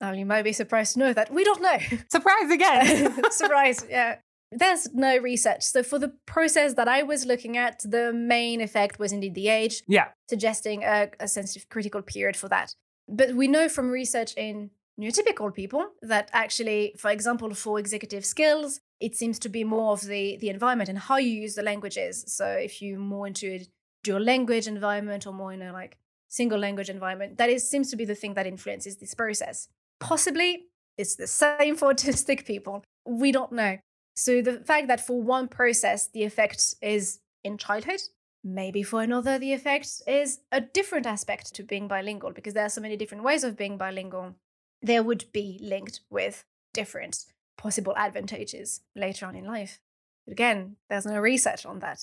[0.00, 1.78] Now, you might be surprised to know that we don't know.
[2.08, 3.16] Surprise again.
[3.30, 4.16] Surprise, yeah.
[4.50, 5.62] There's no research.
[5.62, 9.48] So, for the process that I was looking at, the main effect was indeed the
[9.48, 9.82] age.
[9.86, 10.08] Yeah.
[10.28, 12.74] Suggesting a, a sensitive critical period for that.
[13.08, 18.80] But we know from research in neurotypical people that actually, for example, for executive skills,
[19.00, 22.24] it seems to be more of the, the environment and how you use the languages.
[22.26, 23.66] So, if you're more into a
[24.02, 27.96] dual language environment or more in a like single language environment, that is seems to
[27.96, 29.68] be the thing that influences this process.
[30.00, 32.84] Possibly it's the same for autistic people.
[33.06, 33.78] We don't know.
[34.18, 38.00] So the fact that for one process the effect is in childhood,
[38.42, 42.68] maybe for another the effect is a different aspect to being bilingual because there are
[42.68, 44.34] so many different ways of being bilingual.
[44.82, 47.26] There would be linked with different
[47.56, 49.78] possible advantages later on in life.
[50.26, 52.00] But again, there's no research on that.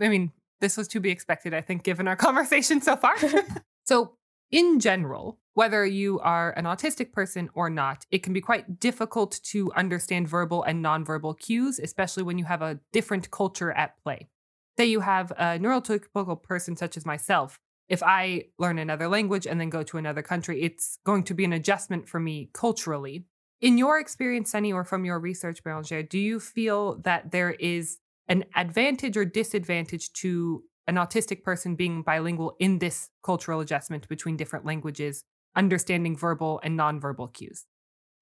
[0.00, 3.14] I mean, this was to be expected, I think, given our conversation so far.
[3.84, 4.16] so,
[4.50, 9.40] in general, whether you are an autistic person or not, it can be quite difficult
[9.44, 14.28] to understand verbal and nonverbal cues, especially when you have a different culture at play.
[14.76, 17.60] Say you have a neurotypical person such as myself.
[17.88, 21.44] If I learn another language and then go to another country, it's going to be
[21.44, 23.24] an adjustment for me culturally.
[23.60, 27.98] In your experience, Sunny, or from your research, Bérengère, do you feel that there is
[28.26, 34.36] an advantage or disadvantage to an autistic person being bilingual in this cultural adjustment between
[34.36, 35.24] different languages
[35.56, 37.66] understanding verbal and nonverbal cues?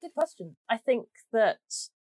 [0.02, 0.56] Good question.
[0.68, 1.58] I think that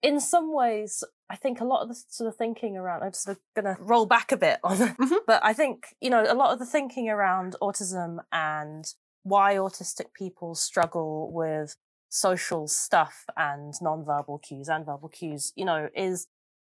[0.02, 3.26] in some ways, I think a lot of the sort of thinking around, I'm just
[3.56, 5.16] going to roll back a bit on, mm-hmm.
[5.26, 8.86] but I think, you know, a lot of the thinking around autism and
[9.24, 11.78] why autistic people struggle with
[12.10, 16.28] social stuff and nonverbal cues and verbal cues, you know, is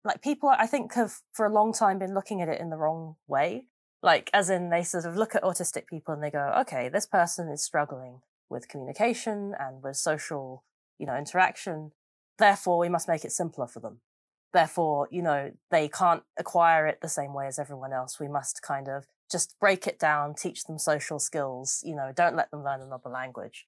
[0.03, 2.77] like people, I think, have for a long time been looking at it in the
[2.77, 3.65] wrong way.
[4.01, 7.05] Like, as in, they sort of look at autistic people and they go, okay, this
[7.05, 10.63] person is struggling with communication and with social,
[10.97, 11.91] you know, interaction.
[12.37, 14.01] Therefore, we must make it simpler for them.
[14.53, 18.19] Therefore, you know, they can't acquire it the same way as everyone else.
[18.19, 22.35] We must kind of just break it down, teach them social skills, you know, don't
[22.35, 23.67] let them learn another language.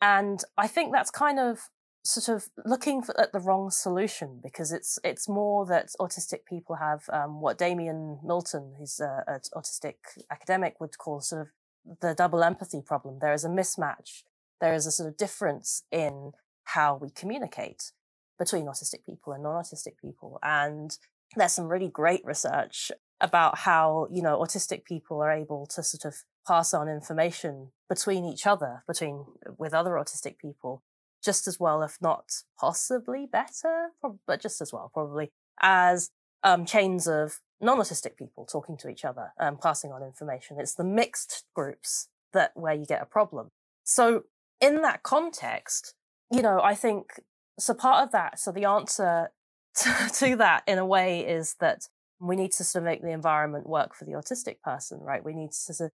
[0.00, 1.68] And I think that's kind of
[2.04, 6.76] sort of looking for, at the wrong solution because it's it's more that autistic people
[6.76, 9.94] have um, what Damian Milton, who's an autistic
[10.30, 11.52] academic, would call sort of
[12.00, 13.18] the double empathy problem.
[13.20, 14.22] There is a mismatch.
[14.60, 16.32] There is a sort of difference in
[16.64, 17.92] how we communicate
[18.38, 20.38] between autistic people and non-autistic people.
[20.42, 20.96] And
[21.36, 26.04] there's some really great research about how, you know, autistic people are able to sort
[26.04, 29.24] of pass on information between each other, between
[29.58, 30.82] with other autistic people,
[31.24, 32.24] just as well, if not
[32.58, 33.90] possibly better,
[34.26, 36.10] but just as well, probably as
[36.42, 40.58] um, chains of non-autistic people talking to each other and passing on information.
[40.58, 43.50] It's the mixed groups that where you get a problem.
[43.84, 44.24] So
[44.60, 45.94] in that context,
[46.30, 47.20] you know, I think
[47.58, 47.74] so.
[47.74, 49.30] Part of that, so the answer
[49.76, 51.88] to, to that, in a way, is that
[52.20, 55.24] we need to sort of make the environment work for the autistic person, right?
[55.24, 55.90] We need to sort of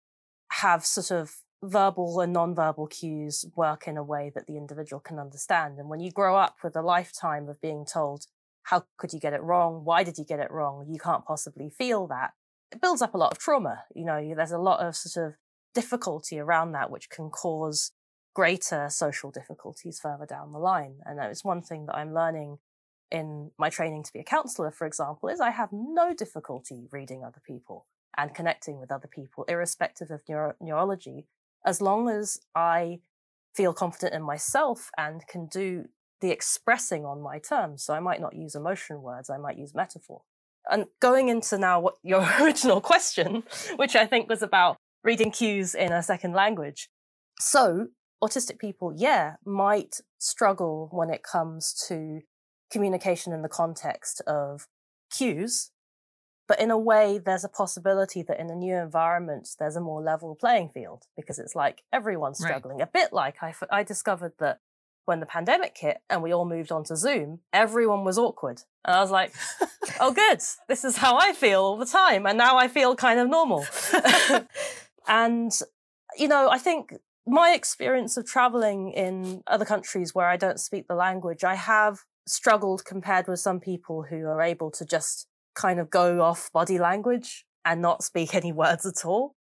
[0.50, 5.18] have sort of verbal and non-verbal cues work in a way that the individual can
[5.18, 5.78] understand.
[5.78, 8.26] And when you grow up with a lifetime of being told,
[8.68, 9.82] how could you get it wrong?
[9.84, 10.86] Why did you get it wrong?
[10.90, 12.32] You can't possibly feel that.
[12.70, 13.84] It builds up a lot of trauma.
[13.94, 15.34] You know, there's a lot of sort of
[15.74, 17.92] difficulty around that, which can cause
[18.34, 20.96] greater social difficulties further down the line.
[21.06, 22.58] And it's one thing that I'm learning
[23.10, 27.24] in my training to be a counselor, for example, is I have no difficulty reading
[27.24, 27.86] other people
[28.18, 31.26] and connecting with other people, irrespective of neuro- neurology,
[31.64, 33.00] as long as I
[33.54, 35.86] feel confident in myself and can do
[36.20, 37.82] the expressing on my terms.
[37.84, 40.22] So I might not use emotion words, I might use metaphor.
[40.70, 43.44] And going into now what your original question,
[43.76, 46.88] which I think was about reading cues in a second language.
[47.40, 47.88] So
[48.22, 52.20] autistic people, yeah, might struggle when it comes to
[52.70, 54.66] communication in the context of
[55.10, 55.70] cues.
[56.46, 60.00] But in a way, there's a possibility that in a new environment, there's a more
[60.00, 62.78] level playing field because it's like everyone's struggling.
[62.78, 62.88] Right.
[62.88, 64.58] A bit like I, I discovered that
[65.08, 68.62] when the pandemic hit and we all moved on to Zoom, everyone was awkward.
[68.84, 69.32] And I was like,
[70.00, 70.40] oh, good.
[70.68, 72.26] This is how I feel all the time.
[72.26, 73.64] And now I feel kind of normal.
[75.08, 75.50] and,
[76.16, 76.94] you know, I think
[77.26, 82.00] my experience of traveling in other countries where I don't speak the language, I have
[82.26, 86.78] struggled compared with some people who are able to just kind of go off body
[86.78, 89.34] language and not speak any words at all.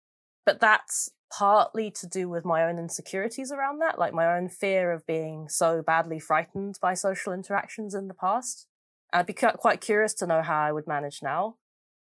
[0.46, 4.92] But that's partly to do with my own insecurities around that, like my own fear
[4.92, 8.68] of being so badly frightened by social interactions in the past.
[9.14, 11.56] I'd be quite curious to know how I would manage now.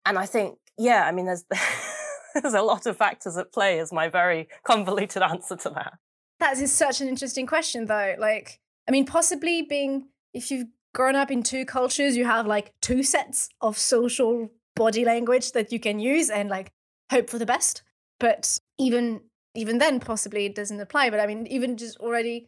[0.06, 1.46] And I think, yeah, I mean, there's,
[2.42, 5.94] there's a lot of factors at play, is my very convoluted answer to that.
[6.40, 8.16] That is such an interesting question, though.
[8.18, 12.74] Like, I mean, possibly being if you've grown up in two cultures, you have like
[12.82, 16.72] two sets of social body language that you can use and like
[17.12, 17.84] hope for the best.
[18.20, 19.22] But even
[19.54, 21.10] even then, possibly it doesn't apply.
[21.10, 22.48] But I mean, even just already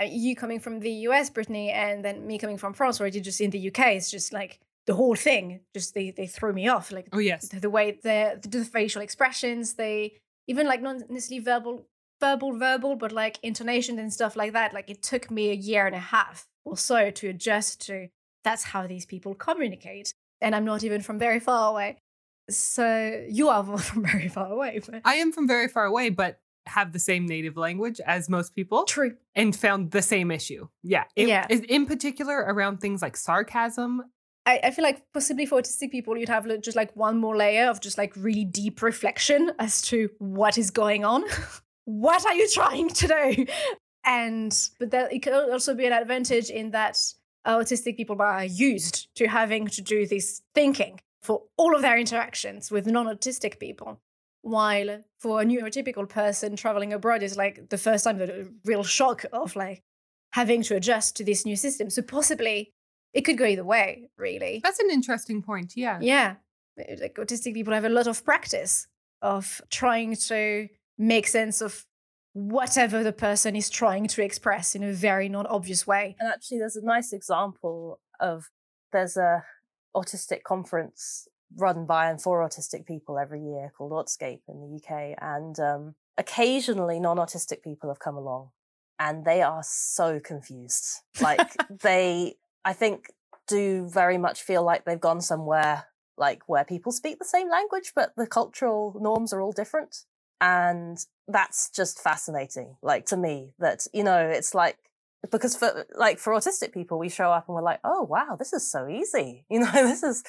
[0.00, 3.40] uh, you coming from the US, Brittany, and then me coming from France, already just
[3.40, 5.60] in the UK, it's just like the whole thing.
[5.74, 6.92] Just they they throw me off.
[6.92, 10.14] Like oh yes, the, the way the, the the facial expressions, they
[10.46, 11.86] even like not necessarily verbal
[12.20, 14.72] verbal verbal, but like intonation and stuff like that.
[14.72, 18.08] Like it took me a year and a half or so to adjust to
[18.42, 20.12] that's how these people communicate.
[20.40, 21.98] And I'm not even from very far away.
[22.50, 24.80] So you are from very far away.
[24.84, 25.02] But...
[25.04, 28.84] I am from very far away, but have the same native language as most people.
[28.84, 29.16] True.
[29.34, 30.68] And found the same issue.
[30.82, 31.04] Yeah.
[31.14, 31.46] It, yeah.
[31.48, 34.02] In particular, around things like sarcasm.
[34.46, 37.68] I, I feel like possibly for autistic people, you'd have just like one more layer
[37.68, 41.24] of just like really deep reflection as to what is going on.
[41.84, 43.46] what are you trying to do?
[44.04, 46.98] and but that it could also be an advantage in that
[47.44, 51.98] uh, autistic people are used to having to do this thinking for all of their
[51.98, 54.00] interactions with non-autistic people
[54.42, 59.24] while for a neurotypical person traveling abroad is like the first time the real shock
[59.32, 59.82] of like
[60.34, 61.88] having to adjust to this new system.
[61.88, 62.72] So possibly
[63.14, 64.60] it could go either way really.
[64.62, 65.98] That's an interesting point yeah.
[66.02, 66.34] Yeah.
[66.76, 68.86] Like autistic people have a lot of practice
[69.22, 71.86] of trying to make sense of
[72.34, 76.16] whatever the person is trying to express in a very non obvious way.
[76.20, 78.50] And actually, there's a nice example of
[78.92, 79.44] there's a
[79.94, 85.16] autistic conference run by and for autistic people every year called Autscape in the UK,
[85.20, 88.50] and um, occasionally non-autistic people have come along,
[88.98, 91.00] and they are so confused.
[91.20, 92.34] Like they,
[92.64, 93.10] I think,
[93.46, 95.86] do very much feel like they've gone somewhere
[96.16, 100.04] like where people speak the same language, but the cultural norms are all different.
[100.40, 102.76] And that's just fascinating.
[102.82, 104.78] Like to me, that, you know, it's like,
[105.30, 108.52] because for like for autistic people we show up and we're like oh wow this
[108.52, 110.22] is so easy you know this is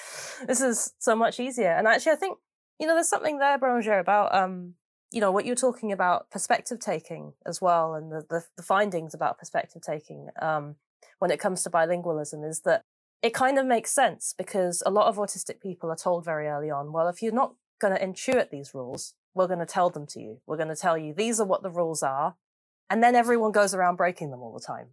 [0.48, 2.38] this is so much easier and actually i think
[2.80, 4.74] you know there's something there Bérengère, about um
[5.12, 9.14] you know what you're talking about perspective taking as well and the, the, the findings
[9.14, 10.76] about perspective taking um
[11.20, 12.84] when it comes to bilingualism is that
[13.22, 16.70] it kind of makes sense because a lot of autistic people are told very early
[16.70, 20.08] on well if you're not going to intuit these rules we're going to tell them
[20.08, 20.39] to you.
[20.48, 22.36] We're going to tell you these are what the rules are.
[22.89, 24.89] And then everyone goes around breaking them all the time.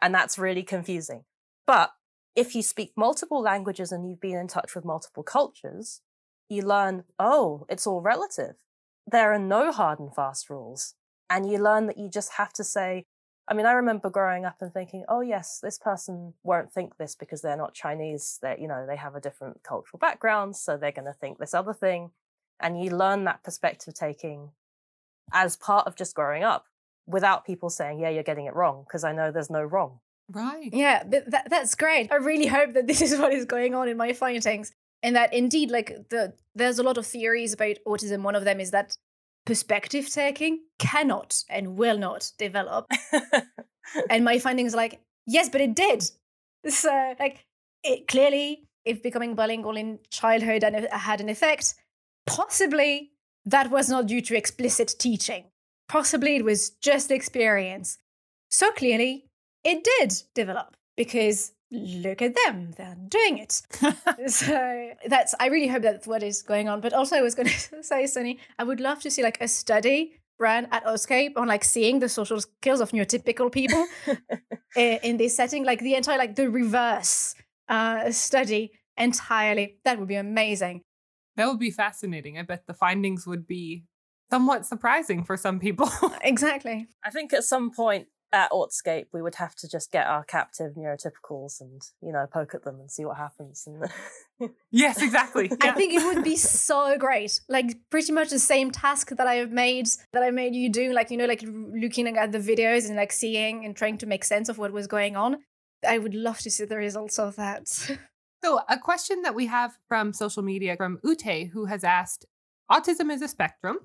[0.00, 1.24] And that's really confusing.
[1.66, 1.92] But
[2.34, 6.00] if you speak multiple languages and you've been in touch with multiple cultures,
[6.48, 8.56] you learn, oh, it's all relative.
[9.10, 10.94] there are no hard and fast rules.
[11.28, 13.06] And you learn that you just have to say,
[13.48, 17.16] I mean, I remember growing up and thinking, oh, yes, this person won't think this
[17.16, 18.38] because they're not Chinese.
[18.40, 21.54] They're, you know, they have a different cultural background, so they're going to think this
[21.54, 22.10] other thing.
[22.60, 24.50] And you learn that perspective taking
[25.32, 26.66] as part of just growing up
[27.06, 30.00] without people saying, yeah, you're getting it wrong, because I know there's no wrong.
[30.30, 30.70] Right.
[30.72, 32.10] Yeah, but that, that's great.
[32.12, 34.72] I really hope that this is what is going on in my findings.
[35.02, 38.22] And that indeed, like the there's a lot of theories about autism.
[38.22, 38.96] One of them is that
[39.44, 42.86] perspective taking cannot and will not develop.
[44.10, 46.04] and my findings are like, yes, but it did.
[46.68, 47.44] So like
[47.82, 51.74] it clearly, if becoming bilingual in childhood and uh, had an effect,
[52.26, 53.10] possibly
[53.44, 55.44] that was not due to explicit teaching.
[55.92, 57.98] Possibly it was just experience.
[58.50, 59.26] So clearly,
[59.62, 63.60] it did develop because look at them they're doing it.
[64.26, 66.80] So that's i really hope that's what is going on.
[66.80, 69.48] But also i was going to say sunny i would love to see like a
[69.48, 73.86] study ran at Autscape on like seeing the social skills of neurotypical people
[74.76, 77.34] in, in, this setting like the entire like the reverse
[77.68, 79.76] uh, study entirely.
[79.84, 80.80] That would be amazing.
[81.36, 82.38] That would be fascinating.
[82.38, 83.84] I bet the findings would be
[84.32, 85.90] somewhat surprising for some people
[86.22, 90.24] exactly i think at some point at Autscape, we would have to just get our
[90.24, 93.66] captive neurotypicals and you know poke at them and see what happens.
[93.66, 95.50] And yes, exactly.
[95.62, 95.70] Yeah.
[95.70, 97.40] I think it would be so great.
[97.48, 100.92] Like pretty much the same task that I have made that I made you do.
[100.92, 104.24] Like you know, like looking at the videos and like seeing and trying to make
[104.24, 105.38] sense of what was going on.
[105.86, 107.68] I would love to see the results of that.
[108.44, 112.26] So, a question that we have from social media from Ute, who has asked
[112.70, 113.78] Autism is a spectrum.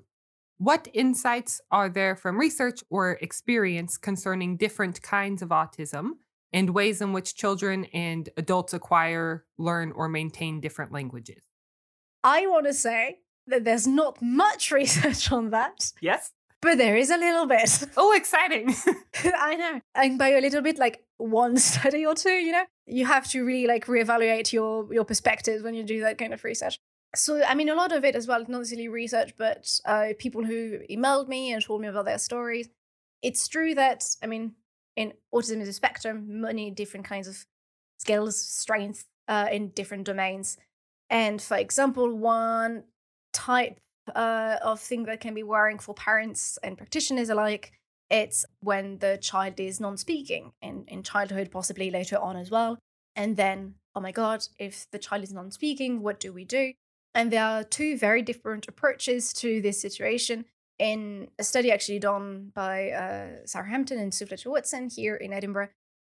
[0.58, 6.14] What insights are there from research or experience concerning different kinds of autism
[6.52, 11.44] and ways in which children and adults acquire, learn, or maintain different languages?
[12.24, 15.92] I want to say that there's not much research on that.
[16.00, 16.32] Yes.
[16.60, 17.84] But there is a little bit.
[17.96, 18.74] Oh, exciting.
[19.24, 19.80] I know.
[19.94, 23.44] And by a little bit, like one study or two, you know, you have to
[23.44, 26.80] really like reevaluate your your perspectives when you do that kind of research
[27.14, 30.44] so i mean a lot of it as well not necessarily research but uh, people
[30.44, 32.68] who emailed me and told me about their stories.
[33.22, 34.54] It's true that i mean
[34.96, 37.46] in autism is a spectrum many different kinds of
[37.98, 40.56] skills strengths uh, in different domains.
[41.10, 42.84] And for example one
[43.32, 43.78] type
[44.14, 47.72] uh, of thing that can be worrying for parents and practitioners alike
[48.10, 52.78] it's when the child is non-speaking in, in childhood possibly later on as well.
[53.16, 56.72] And then oh my god if the child is non-speaking what do we do
[57.14, 60.44] and there are two very different approaches to this situation.
[60.78, 65.32] In a study actually done by uh, Sarah Hampton and Sue Fletcher Watson here in
[65.32, 65.70] Edinburgh,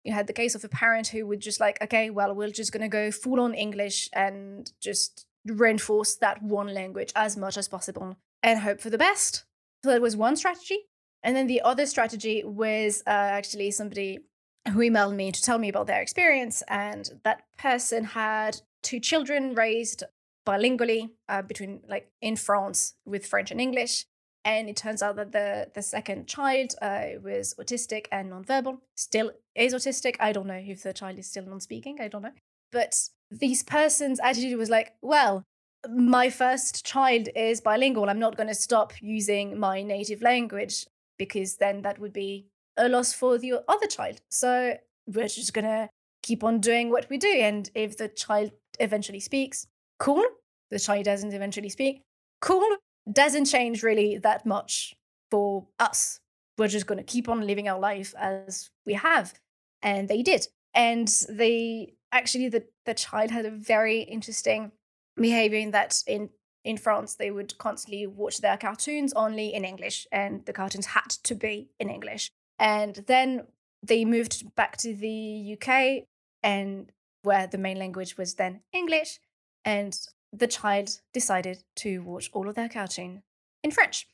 [0.05, 2.73] you had the case of a parent who would just like, okay, well, we're just
[2.73, 7.69] going to go full on English and just reinforce that one language as much as
[7.69, 9.45] possible and hope for the best.
[9.83, 10.79] So that was one strategy.
[11.23, 14.21] And then the other strategy was uh, actually somebody
[14.69, 16.63] who emailed me to tell me about their experience.
[16.69, 20.05] And that person had two children raised
[20.47, 24.07] bilingually uh, between like in France with French and English.
[24.45, 28.79] And it turns out that the the second child uh, was autistic and nonverbal.
[28.97, 30.17] Still is autistic.
[30.19, 32.01] I don't know if the child is still non-speaking.
[32.01, 32.33] I don't know.
[32.73, 35.45] But these person's attitude was like, well,
[35.89, 38.09] my first child is bilingual.
[38.09, 40.87] I'm not going to stop using my native language
[41.19, 44.21] because then that would be a loss for the other child.
[44.31, 44.77] So
[45.07, 45.91] we're just going to
[46.23, 47.29] keep on doing what we do.
[47.29, 49.67] And if the child eventually speaks,
[50.01, 50.25] cool.
[50.71, 52.03] The child doesn't eventually speak.
[52.41, 52.77] Cool.
[53.11, 54.95] Doesn't change really that much
[55.31, 56.19] for us.
[56.59, 59.35] We're just going to keep on living our life as we have.
[59.83, 60.49] And they did.
[60.75, 64.73] And they actually, the, the child had a very interesting
[65.17, 66.31] behavior in that in
[66.65, 71.09] in France, they would constantly watch their cartoons only in English, and the cartoons had
[71.09, 72.31] to be in English.
[72.59, 73.47] And then
[73.83, 76.05] they moved back to the UK,
[76.43, 76.93] and
[77.23, 79.21] where the main language was then English.
[79.65, 79.99] And
[80.33, 83.23] the child decided to watch all of their cartoon
[83.63, 84.07] in French.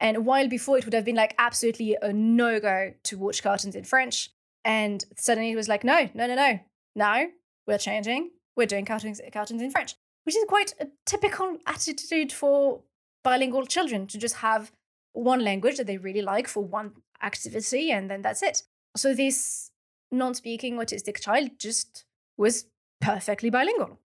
[0.00, 3.76] And while before it would have been like absolutely a no go to watch cartoons
[3.76, 4.30] in French,
[4.64, 6.60] and suddenly it was like, no, no, no, no.
[6.94, 7.26] Now
[7.66, 8.30] we're changing.
[8.56, 9.94] We're doing cartoons, cartoons in French,
[10.24, 12.82] which is quite a typical attitude for
[13.24, 14.72] bilingual children to just have
[15.14, 16.92] one language that they really like for one
[17.22, 18.64] activity, and then that's it.
[18.96, 19.70] So this
[20.10, 22.04] non speaking autistic child just
[22.36, 22.66] was
[23.00, 23.98] perfectly bilingual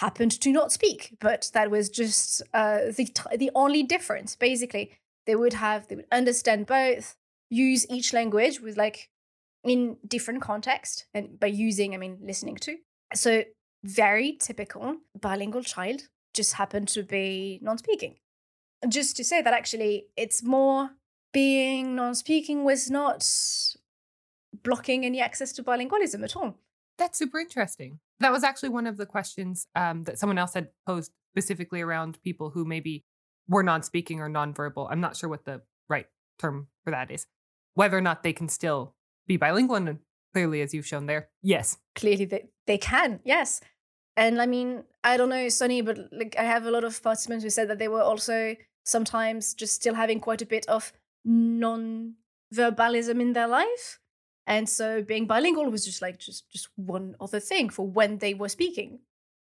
[0.00, 4.36] happened to not speak, but that was just uh, the the only difference.
[4.36, 4.92] Basically,
[5.26, 7.16] they would have they would understand both,
[7.50, 9.08] use each language with like
[9.64, 12.76] in different context, and by using I mean listening to.
[13.14, 13.44] So
[13.84, 18.16] very typical bilingual child just happened to be non-speaking.
[18.88, 20.90] just to say that actually it's more
[21.32, 23.26] being non-speaking was not
[24.62, 26.56] blocking any access to bilingualism at all.
[26.98, 28.00] That's super interesting.
[28.20, 32.22] That was actually one of the questions um, that someone else had posed specifically around
[32.22, 33.04] people who maybe
[33.48, 34.88] were non speaking or non-verbal.
[34.90, 36.06] I'm not sure what the right
[36.38, 37.26] term for that is.
[37.74, 38.94] Whether or not they can still
[39.26, 39.76] be bilingual.
[39.76, 39.98] And
[40.34, 41.78] clearly, as you've shown there, yes.
[41.94, 43.60] Clearly, they, they can, yes.
[44.16, 47.44] And I mean, I don't know, Sunny, but like I have a lot of participants
[47.44, 50.92] who said that they were also sometimes just still having quite a bit of
[51.24, 52.14] non
[52.52, 54.00] verbalism in their life.
[54.46, 58.34] And so being bilingual was just like just just one other thing for when they
[58.34, 59.00] were speaking.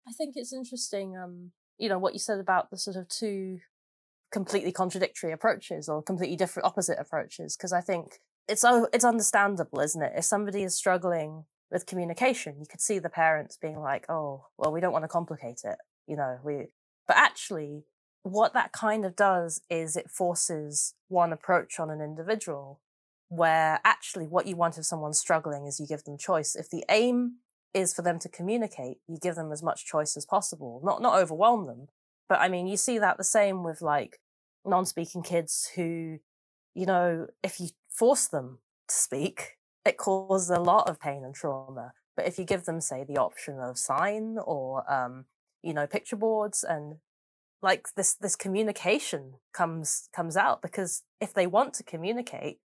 [0.08, 3.60] I think it's interesting, um, you know, what you said about the sort of two
[4.32, 7.56] completely contradictory approaches or completely different opposite approaches.
[7.56, 10.14] Because I think it's it's understandable, isn't it?
[10.16, 14.72] If somebody is struggling with communication, you could see the parents being like, "Oh, well,
[14.72, 15.78] we don't want to complicate it,"
[16.08, 16.40] you know.
[16.44, 16.68] We,
[17.08, 17.86] but actually,
[18.24, 22.82] what that kind of does is it forces one approach on an individual
[23.36, 26.56] where actually what you want if someone's struggling is you give them choice.
[26.56, 27.38] If the aim
[27.74, 31.20] is for them to communicate, you give them as much choice as possible, not not
[31.20, 31.88] overwhelm them.
[32.30, 34.20] But I mean, you see that the same with like
[34.66, 36.20] non-speaking kids who,
[36.76, 41.34] you know, if you force them to speak, it causes a lot of pain and
[41.34, 41.94] trauma.
[42.16, 45.26] But if you give them, say, the option of sign or, um,
[45.64, 46.98] you know, picture boards and
[47.64, 52.60] like this this communication comes comes out because if they want to communicate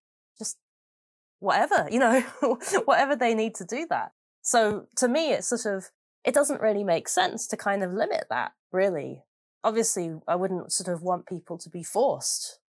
[1.46, 2.20] whatever you know
[2.84, 4.12] whatever they need to do that.
[4.42, 5.90] So to me it's sort of
[6.24, 9.22] it doesn't really make sense to kind of limit that really.
[9.64, 12.60] Obviously i wouldn't sort of want people to be forced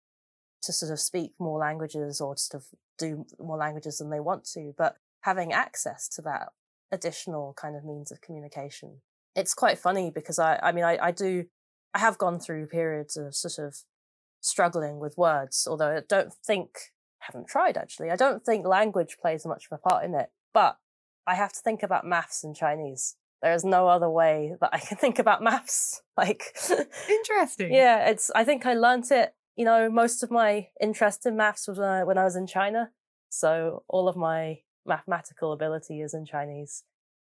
[0.63, 2.67] to sort of speak more languages or to sort of
[2.97, 6.49] do more languages than they want to but having access to that
[6.91, 9.01] additional kind of means of communication.
[9.35, 11.45] It's quite funny because i i mean i, I do
[11.93, 13.77] I have gone through periods of sort of
[14.39, 19.45] struggling with words, although I don't think, haven't tried actually, I don't think language plays
[19.45, 20.29] much of a part in it.
[20.53, 20.77] But
[21.25, 23.15] I have to think about maths and Chinese.
[23.41, 26.01] There is no other way that I can think about maths.
[26.17, 26.57] Like,
[27.07, 27.71] interesting.
[27.71, 31.67] yeah, it's, I think I learnt it, you know, most of my interest in maths
[31.67, 32.89] was when I, when I was in China.
[33.29, 36.83] So all of my mathematical ability is in Chinese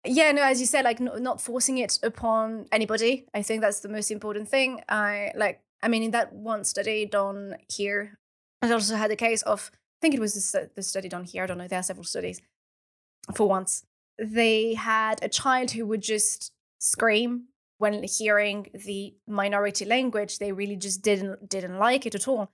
[0.06, 3.80] yeah no as you said like no, not forcing it upon anybody i think that's
[3.80, 8.18] the most important thing i like i mean in that one study done here
[8.62, 11.44] i also had a case of i think it was the, the study done here
[11.44, 12.40] i don't know there are several studies.
[13.34, 13.84] For once
[14.18, 17.48] they had a child who would just scream
[17.78, 20.38] when hearing the minority language.
[20.38, 22.50] They really just didn't didn't like it at all.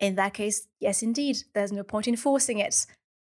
[0.00, 2.86] In that case yes indeed there's no point in forcing it.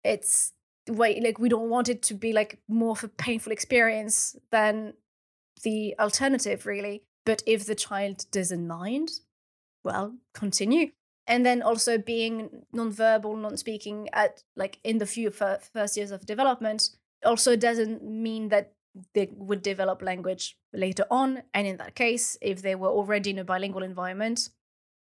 [0.05, 0.53] It's
[0.89, 4.95] way like we don't want it to be like more of a painful experience than
[5.63, 7.03] the alternative really.
[7.25, 9.11] But if the child doesn't mind
[9.85, 10.93] well continue
[11.27, 16.91] and then also being non-verbal non-speaking at like in the few first years of development
[17.25, 18.73] also doesn't mean that
[19.15, 21.43] they would develop language later on.
[21.53, 24.49] And in that case if they were already in a bilingual environment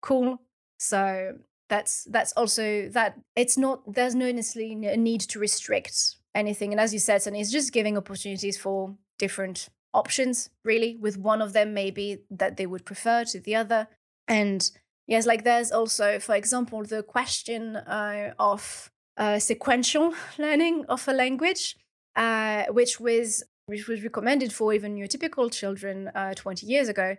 [0.01, 0.41] cool.
[0.79, 1.37] So
[1.69, 6.71] that's that's also that it's not there's no necessarily a need to restrict anything.
[6.71, 11.41] And as you said Sunny, it's just giving opportunities for different options really with one
[11.41, 13.87] of them maybe that they would prefer to the other.
[14.27, 14.69] And
[15.07, 21.13] yes like there's also for example the question uh, of uh, sequential learning of a
[21.13, 21.75] language
[22.15, 27.15] uh, which was which was recommended for even neurotypical children uh, 20 years ago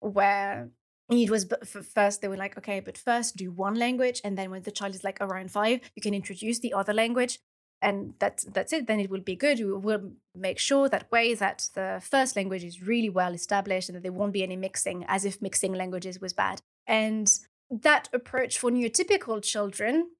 [0.00, 0.70] where
[1.10, 1.46] it was
[1.94, 4.94] first they were like okay but first do one language and then when the child
[4.94, 7.40] is like around five you can introduce the other language
[7.82, 9.58] and that's that's it then it will be good.
[9.58, 13.96] We will make sure that way that the first language is really well established and
[13.96, 16.60] that there won't be any mixing as if mixing languages was bad
[16.90, 17.38] and
[17.70, 20.10] that approach for neurotypical children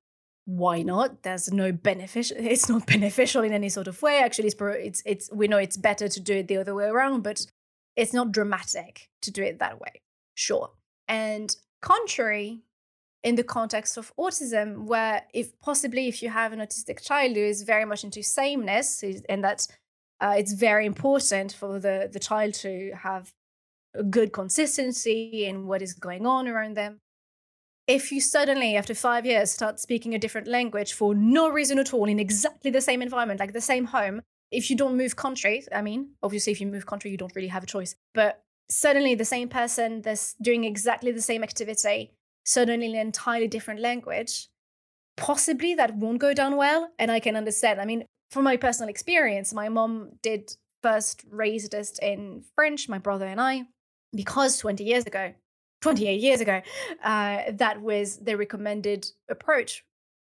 [0.46, 1.22] why not?
[1.22, 4.18] There's no benefit it's not beneficial in any sort of way.
[4.18, 7.22] Actually it's it's, it's we know it's better to do it the other way around
[7.22, 7.46] but
[7.96, 10.02] it's not dramatic to do it that way.
[10.34, 10.70] Sure.
[11.06, 12.62] And contrary
[13.22, 17.42] in the context of autism where if possibly if you have an autistic child who
[17.42, 19.66] is very much into sameness and that
[20.20, 23.32] uh, it's very important for the, the child to have
[24.10, 26.98] good consistency in what is going on around them
[27.86, 31.92] if you suddenly after five years start speaking a different language for no reason at
[31.92, 34.20] all in exactly the same environment like the same home
[34.52, 37.48] if you don't move country i mean obviously if you move country you don't really
[37.48, 42.12] have a choice but suddenly the same person that's doing exactly the same activity,
[42.44, 44.48] suddenly in an entirely different language,
[45.16, 46.90] possibly that won't go down well.
[46.98, 47.80] And I can understand.
[47.80, 52.98] I mean, from my personal experience, my mom did first raised us in French, my
[52.98, 53.64] brother and I,
[54.14, 55.32] because 20 years ago,
[55.80, 56.60] 28 years ago,
[57.02, 59.84] uh, that was the recommended approach,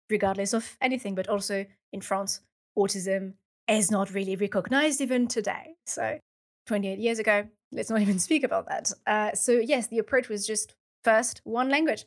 [0.10, 1.16] regardless of anything.
[1.16, 2.42] But also in France,
[2.78, 3.34] autism
[3.68, 5.76] is not really recognized even today.
[5.86, 6.20] So
[6.68, 8.92] 28 years ago, let's not even speak about that.
[9.06, 12.06] Uh, so, yes, the approach was just first one language.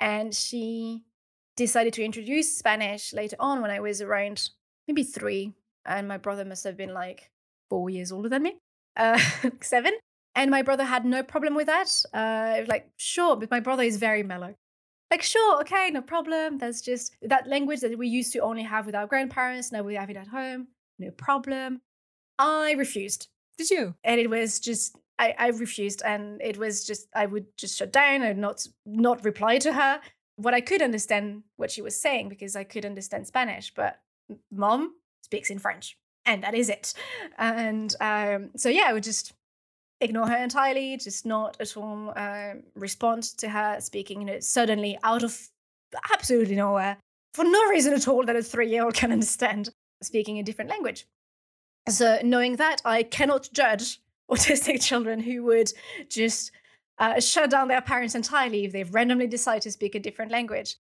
[0.00, 1.04] And she
[1.56, 4.50] decided to introduce Spanish later on when I was around
[4.86, 5.54] maybe three.
[5.84, 7.30] And my brother must have been like
[7.68, 8.56] four years older than me,
[8.96, 9.18] uh,
[9.60, 9.92] seven.
[10.38, 11.90] And my brother had no problem with that.
[12.14, 14.54] Uh, like, sure, but my brother is very mellow.
[15.10, 16.58] Like, sure, okay, no problem.
[16.58, 19.72] That's just that language that we used to only have with our grandparents.
[19.72, 20.68] Now we have it at home.
[21.00, 21.80] No problem.
[22.38, 23.26] I refused.
[23.58, 23.96] Did you?
[24.04, 27.92] And it was just I, I refused and it was just I would just shut
[27.92, 30.00] down and not not reply to her.
[30.36, 33.98] What I could understand what she was saying because I could understand Spanish, but
[34.52, 35.98] mom speaks in French.
[36.24, 36.94] And that is it.
[37.38, 39.32] And um, so yeah, I would just
[40.00, 44.98] ignore her entirely, just not at all um, respond to her speaking, you know, suddenly
[45.02, 45.48] out of
[46.12, 46.96] absolutely nowhere,
[47.34, 49.70] for no reason at all that a three year old can understand
[50.02, 51.06] speaking a different language.
[51.88, 55.72] So, knowing that, I cannot judge autistic children who would
[56.08, 56.52] just
[56.98, 60.76] uh, shut down their parents entirely if they randomly decide to speak a different language.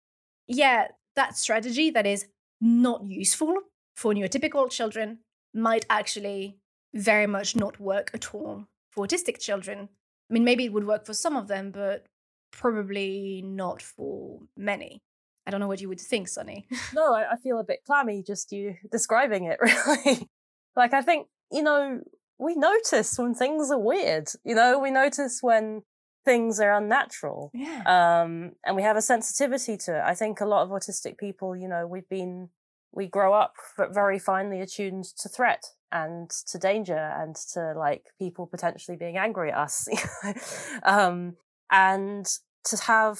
[0.47, 2.27] Yeah, that strategy that is
[2.59, 3.55] not useful
[3.95, 5.19] for neurotypical children
[5.53, 6.57] might actually
[6.93, 9.89] very much not work at all for autistic children.
[10.29, 12.07] I mean, maybe it would work for some of them, but
[12.51, 15.03] probably not for many.
[15.45, 16.67] I don't know what you would think, Sunny.
[16.95, 20.27] no, I, I feel a bit clammy just you describing it, really.
[20.75, 22.01] like, I think, you know,
[22.39, 24.29] we notice when things are weird.
[24.43, 25.83] You know, we notice when
[26.25, 27.51] things are unnatural.
[27.53, 27.83] Yeah.
[27.85, 30.01] Um, and we have a sensitivity to it.
[30.03, 32.49] I think a lot of autistic people, you know, we've been,
[32.91, 33.53] we grow up
[33.91, 39.51] very finely attuned to threat and to danger and to like people potentially being angry
[39.51, 39.87] at us.
[40.83, 41.35] um,
[41.71, 42.25] and
[42.65, 43.19] to have,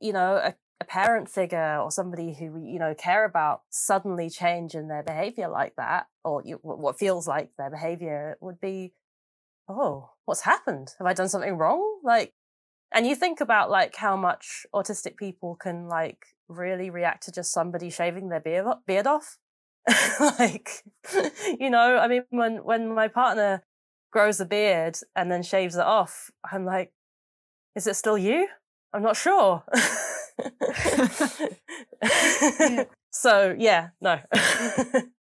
[0.00, 4.28] you know, a a parent figure or somebody who we, you know, care about suddenly
[4.28, 8.92] change in their behavior like that, or you, what feels like their behavior would be,
[9.68, 10.88] oh, what's happened?
[10.98, 12.00] Have I done something wrong?
[12.04, 12.34] Like,
[12.92, 17.52] and you think about like how much autistic people can like really react to just
[17.52, 19.38] somebody shaving their beard, beard off.
[20.38, 20.82] like,
[21.58, 23.62] you know, I mean, when, when my partner
[24.12, 26.92] grows a beard and then shaves it off, I'm like,
[27.74, 28.48] is it still you?
[28.92, 29.64] I'm not sure.
[32.02, 32.84] yeah.
[33.16, 34.18] So yeah, no.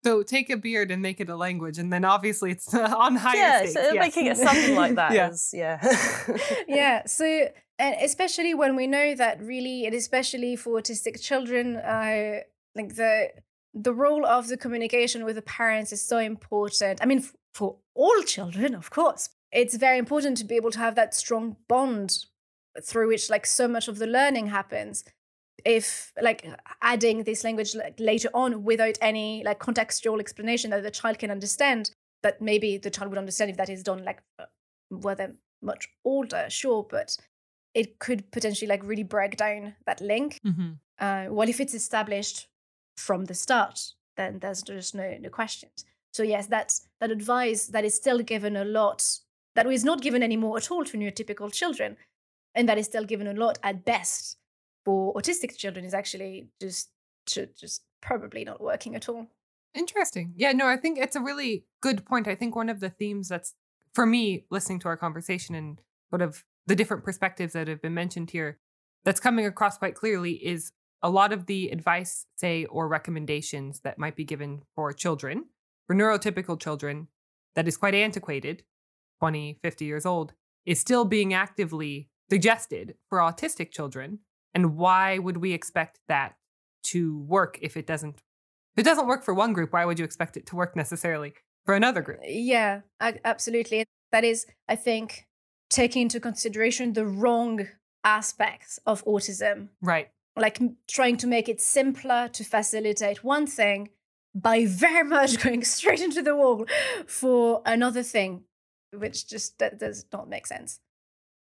[0.04, 3.36] so take a beard and make it a language, and then obviously it's on higher
[3.38, 3.72] yeah, stakes.
[3.72, 3.98] So yes.
[3.98, 5.30] making it something like that yeah.
[5.30, 5.78] Is, yeah.
[6.68, 7.06] yeah.
[7.06, 7.48] So
[7.78, 12.40] and especially when we know that really, and especially for autistic children, uh,
[12.74, 13.30] like the
[13.74, 17.00] the role of the communication with the parents is so important.
[17.02, 20.78] I mean, f- for all children, of course, it's very important to be able to
[20.78, 22.24] have that strong bond
[22.82, 25.04] through which like so much of the learning happens
[25.64, 26.46] if like
[26.82, 31.30] adding this language like, later on without any like contextual explanation that the child can
[31.30, 31.90] understand
[32.22, 34.44] that maybe the child would understand if that is done like uh,
[34.90, 35.28] were they
[35.62, 37.16] much older sure but
[37.74, 40.70] it could potentially like really break down that link mm-hmm.
[41.00, 42.46] uh, well if it's established
[42.98, 43.80] from the start
[44.16, 48.56] then there's just no no questions so yes that's that advice that is still given
[48.56, 49.18] a lot
[49.54, 51.96] that is not given anymore at all to neurotypical children
[52.54, 54.36] and that is still given a lot at best
[54.84, 56.90] for autistic children is actually just
[57.26, 59.26] just probably not working at all.
[59.74, 60.32] Interesting.
[60.36, 62.26] Yeah, no, I think it's a really good point.
[62.26, 63.54] I think one of the themes that's
[63.94, 65.80] for me listening to our conversation and
[66.10, 68.58] sort of the different perspectives that have been mentioned here
[69.04, 70.72] that's coming across quite clearly is
[71.02, 75.46] a lot of the advice, say, or recommendations that might be given for children,
[75.86, 77.08] for neurotypical children,
[77.54, 78.62] that is quite antiquated,
[79.20, 80.32] 20, 50 years old,
[80.66, 84.18] is still being actively suggested for autistic children
[84.54, 86.34] and why would we expect that
[86.82, 88.22] to work if it doesn't
[88.76, 91.32] if it doesn't work for one group why would you expect it to work necessarily
[91.64, 92.18] for another group?
[92.18, 95.26] Uh, yeah absolutely that is i think
[95.70, 97.66] taking into consideration the wrong
[98.04, 99.68] aspects of autism.
[99.82, 100.08] Right
[100.38, 103.90] like trying to make it simpler to facilitate one thing
[104.34, 106.66] by very much going straight into the wall
[107.06, 108.44] for another thing
[108.92, 110.80] which just that does not make sense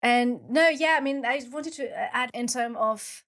[0.02, 3.22] and no, yeah, I mean, I wanted to uh, add in terms of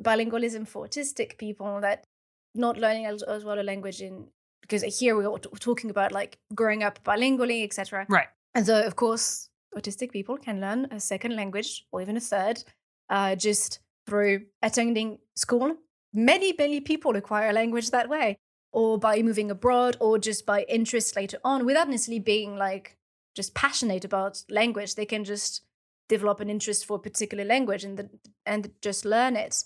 [0.00, 2.06] bilingualism for autistic people that
[2.54, 4.26] not learning as, as well a language in
[4.60, 8.06] because here we're talking about like growing up bilingually, etc.
[8.08, 8.26] Right.
[8.54, 12.64] And so, of course, autistic people can learn a second language or even a third
[13.08, 15.76] uh, just through attending school.
[16.12, 18.38] Many, many people acquire language that way,
[18.72, 22.96] or by moving abroad, or just by interest later on, without necessarily being like
[23.34, 24.94] just passionate about language.
[24.94, 25.62] They can just
[26.08, 28.10] develop an interest for a particular language and the,
[28.46, 29.64] and just learn it.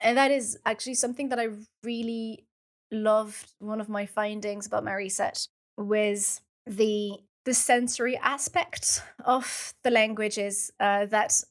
[0.00, 1.48] And that is actually something that I
[1.82, 2.46] really
[2.90, 3.52] loved.
[3.58, 10.70] One of my findings about my research was the the sensory aspect of the languages
[10.78, 11.42] uh, that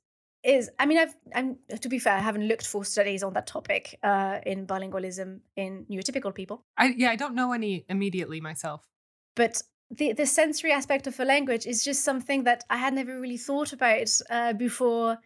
[0.44, 3.48] is i mean i've i'm to be fair i haven't looked for studies on that
[3.48, 6.64] topic uh, in bilingualism in neurotypical people.
[6.78, 8.88] I, yeah i don't know any immediately myself.
[9.36, 13.20] But the, the sensory aspect of a language is just something that i had never
[13.20, 15.18] really thought about uh, before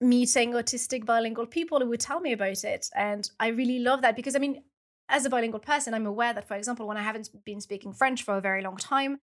[0.00, 2.88] meeting autistic bilingual people who would tell me about it.
[2.94, 4.62] And i really love that because i mean
[5.08, 8.22] as a bilingual person i'm aware that for example when i haven't been speaking french
[8.22, 9.18] for a very long time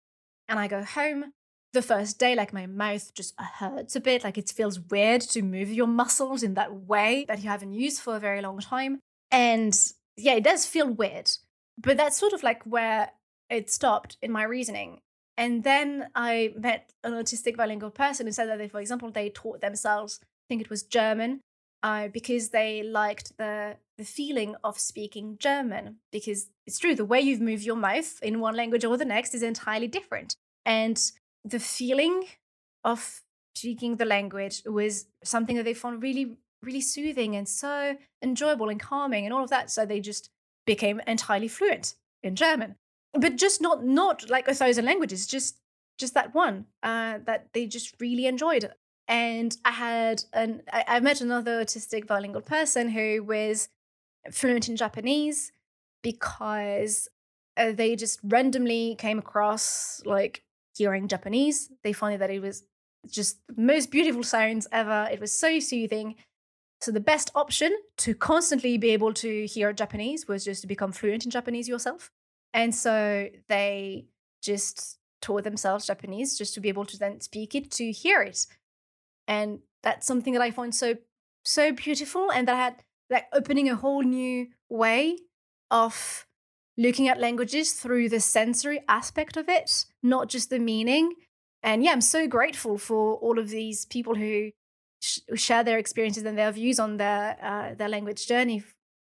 [0.47, 1.33] and i go home
[1.73, 4.23] the first day, like my mouth just hurts a bit.
[4.23, 8.01] Like it feels weird to move your muscles in that way that you haven't used
[8.01, 8.99] for a very long time.
[9.31, 9.75] And
[10.15, 11.31] yeah, it does feel weird.
[11.77, 13.11] But that's sort of like where
[13.49, 15.01] it stopped in my reasoning.
[15.35, 19.29] And then I met an autistic bilingual person who said that, they, for example, they
[19.29, 21.41] taught themselves, I think it was German,
[21.81, 25.97] uh, because they liked the the feeling of speaking German.
[26.11, 29.33] Because it's true, the way you move your mouth in one language or the next
[29.33, 30.35] is entirely different.
[30.65, 31.01] And
[31.43, 32.25] the feeling
[32.83, 33.21] of
[33.55, 38.79] speaking the language was something that they found really, really soothing and so enjoyable and
[38.79, 39.69] calming and all of that.
[39.69, 40.29] So they just
[40.65, 42.75] became entirely fluent in German.
[43.13, 45.59] But just not not like a thousand languages, just
[45.99, 48.71] just that one uh, that they just really enjoyed.
[49.07, 53.69] And I had an I, I met another autistic bilingual person who was
[54.31, 55.51] fluent in Japanese
[56.01, 57.07] because
[57.55, 60.43] uh, they just randomly came across like
[60.75, 61.69] hearing Japanese.
[61.83, 62.63] They found that it was
[63.09, 65.07] just the most beautiful sounds ever.
[65.11, 66.15] It was so soothing.
[66.81, 70.91] So the best option to constantly be able to hear Japanese was just to become
[70.91, 72.11] fluent in Japanese yourself.
[72.53, 74.05] And so they
[74.41, 78.45] just taught themselves Japanese just to be able to then speak it to hear it.
[79.27, 80.95] And that's something that I find so
[81.45, 85.17] so beautiful and that had like opening a whole new way
[85.71, 86.25] of
[86.77, 91.13] looking at languages through the sensory aspect of it, not just the meaning.
[91.61, 94.51] And yeah, I'm so grateful for all of these people who
[95.01, 98.63] sh- share their experiences and their views on their uh, their language journey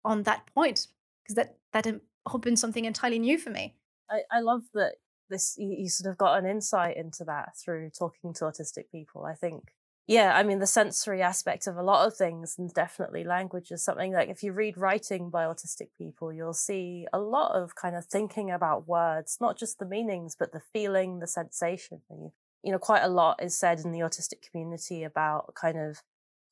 [0.03, 0.87] on that point,
[1.23, 2.01] because that that
[2.33, 3.75] opened something entirely new for me.
[4.09, 4.93] I, I love that
[5.29, 9.25] this you, you sort of got an insight into that through talking to autistic people.
[9.25, 9.63] I think
[10.09, 13.83] yeah, I mean, the sensory aspect of a lot of things, and definitely language is
[13.83, 17.95] something like if you read writing by autistic people, you'll see a lot of kind
[17.95, 22.01] of thinking about words, not just the meanings, but the feeling, the sensation.
[22.09, 26.01] You know, quite a lot is said in the autistic community about kind of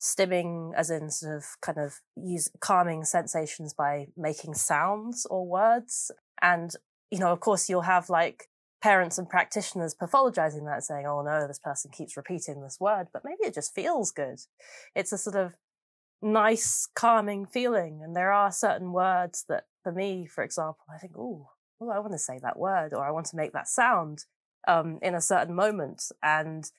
[0.00, 6.12] stimming, as in sort of kind of use calming sensations by making sounds or words.
[6.40, 6.70] And,
[7.10, 8.48] you know, of course, you'll have like
[8.80, 13.22] parents and practitioners pathologizing that, saying, oh no, this person keeps repeating this word, but
[13.24, 14.38] maybe it just feels good.
[14.94, 15.52] It's a sort of
[16.22, 18.00] nice, calming feeling.
[18.02, 21.50] And there are certain words that, for me, for example, I think, oh,
[21.80, 24.24] oh, I want to say that word or I want to make that sound
[24.66, 26.04] um, in a certain moment.
[26.22, 26.70] And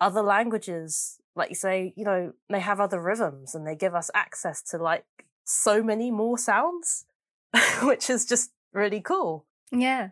[0.00, 4.10] other languages, like you say, you know, they have other rhythms and they give us
[4.14, 5.04] access to like
[5.44, 7.06] so many more sounds,
[7.82, 9.46] which is just really cool.
[9.72, 10.10] Yeah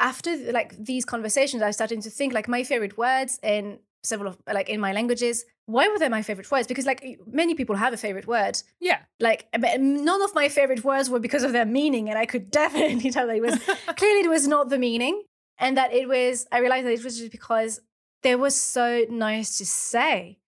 [0.00, 4.38] after like these conversations, I started to think like my favorite words in several of
[4.52, 5.44] like in my languages.
[5.66, 6.66] Why were they my favorite words?
[6.66, 8.60] Because like many people have a favorite word.
[8.80, 9.00] Yeah.
[9.20, 12.50] Like eh, none of my favorite words were because of their meaning, and I could
[12.62, 13.58] definitely tell that it was
[13.96, 15.22] clearly it was not the meaning,
[15.58, 16.46] and that it was.
[16.50, 17.80] I realized that it was just because
[18.22, 20.38] they were so nice to say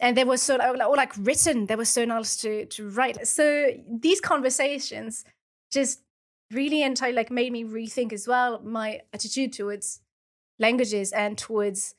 [0.00, 3.68] and they were so or like written they were so nice to to write so
[3.86, 5.24] these conversations
[5.70, 6.00] just
[6.50, 10.00] really entirely like made me rethink as well my attitude towards
[10.58, 11.94] languages and towards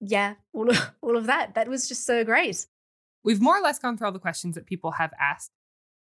[0.00, 1.54] yeah all of, all of that.
[1.54, 2.66] That was just so great.
[3.22, 5.52] We've more or less gone through all the questions that people have asked.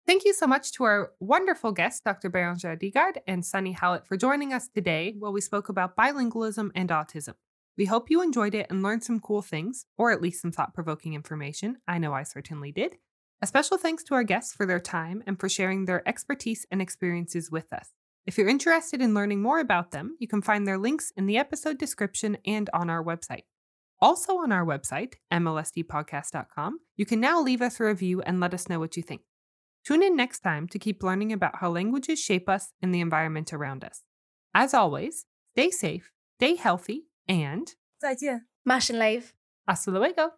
[0.06, 4.16] Thank you so much to our wonderful guests dr Bérengère Digard and sunny hallett for
[4.16, 7.34] joining us today while we spoke about bilingualism and autism.
[7.76, 11.14] We hope you enjoyed it and learned some cool things or at least some thought-provoking
[11.14, 11.78] information.
[11.86, 12.96] I know i certainly did
[13.40, 16.82] a special thanks to our guests for their time and for sharing their expertise and
[16.82, 17.90] experiences with us.
[18.26, 21.38] If you're interested in learning more about them, you can find their links in the
[21.38, 23.44] episode description and on our website.
[24.00, 28.68] Also on our website, mlsdpodcast.com, you can now leave us a review and let us
[28.68, 29.22] know what you think.
[29.84, 33.52] Tune in next time to keep learning about how languages shape us and the environment
[33.52, 34.02] around us.
[34.54, 35.24] As always,
[35.54, 38.46] stay safe, stay healthy, and 再见.
[38.64, 39.32] Mash and Lave.
[39.66, 40.32] Hasta luego.